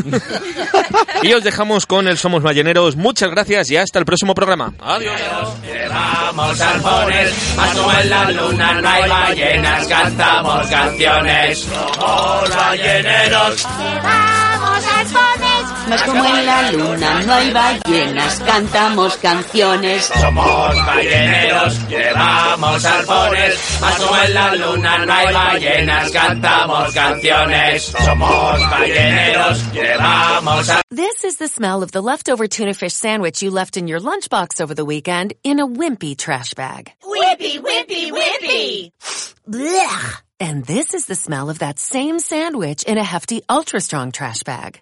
[1.24, 2.96] Y os dejamos con el Somos Balleneros.
[2.96, 4.74] Muchas gracias y hasta el próximo programa.
[4.80, 5.20] Adiós.
[5.66, 11.60] Llevamos arpones, más como en la luna no hay ballenas, cantamos canciones.
[11.60, 13.68] Somos balleneros.
[15.84, 20.06] Vamos como en la luna no hay ballenas, cantamos canciones.
[20.06, 27.84] Somos balleneros, llevamos arpones, más como en la luna no hay ballenas, cantamos canciones.
[27.84, 30.82] Somos balleneros, llevamos a...
[30.90, 34.62] This is the smell of the leftover tuna fish sandwich you left in your lunchbox
[34.62, 36.94] over the weekend in a wimpy trash bag.
[37.04, 38.92] Whippy, whippy, whippy.
[39.48, 40.22] Blech!
[40.40, 44.44] And this is the smell of that same sandwich in a hefty, ultra strong trash
[44.44, 44.82] bag.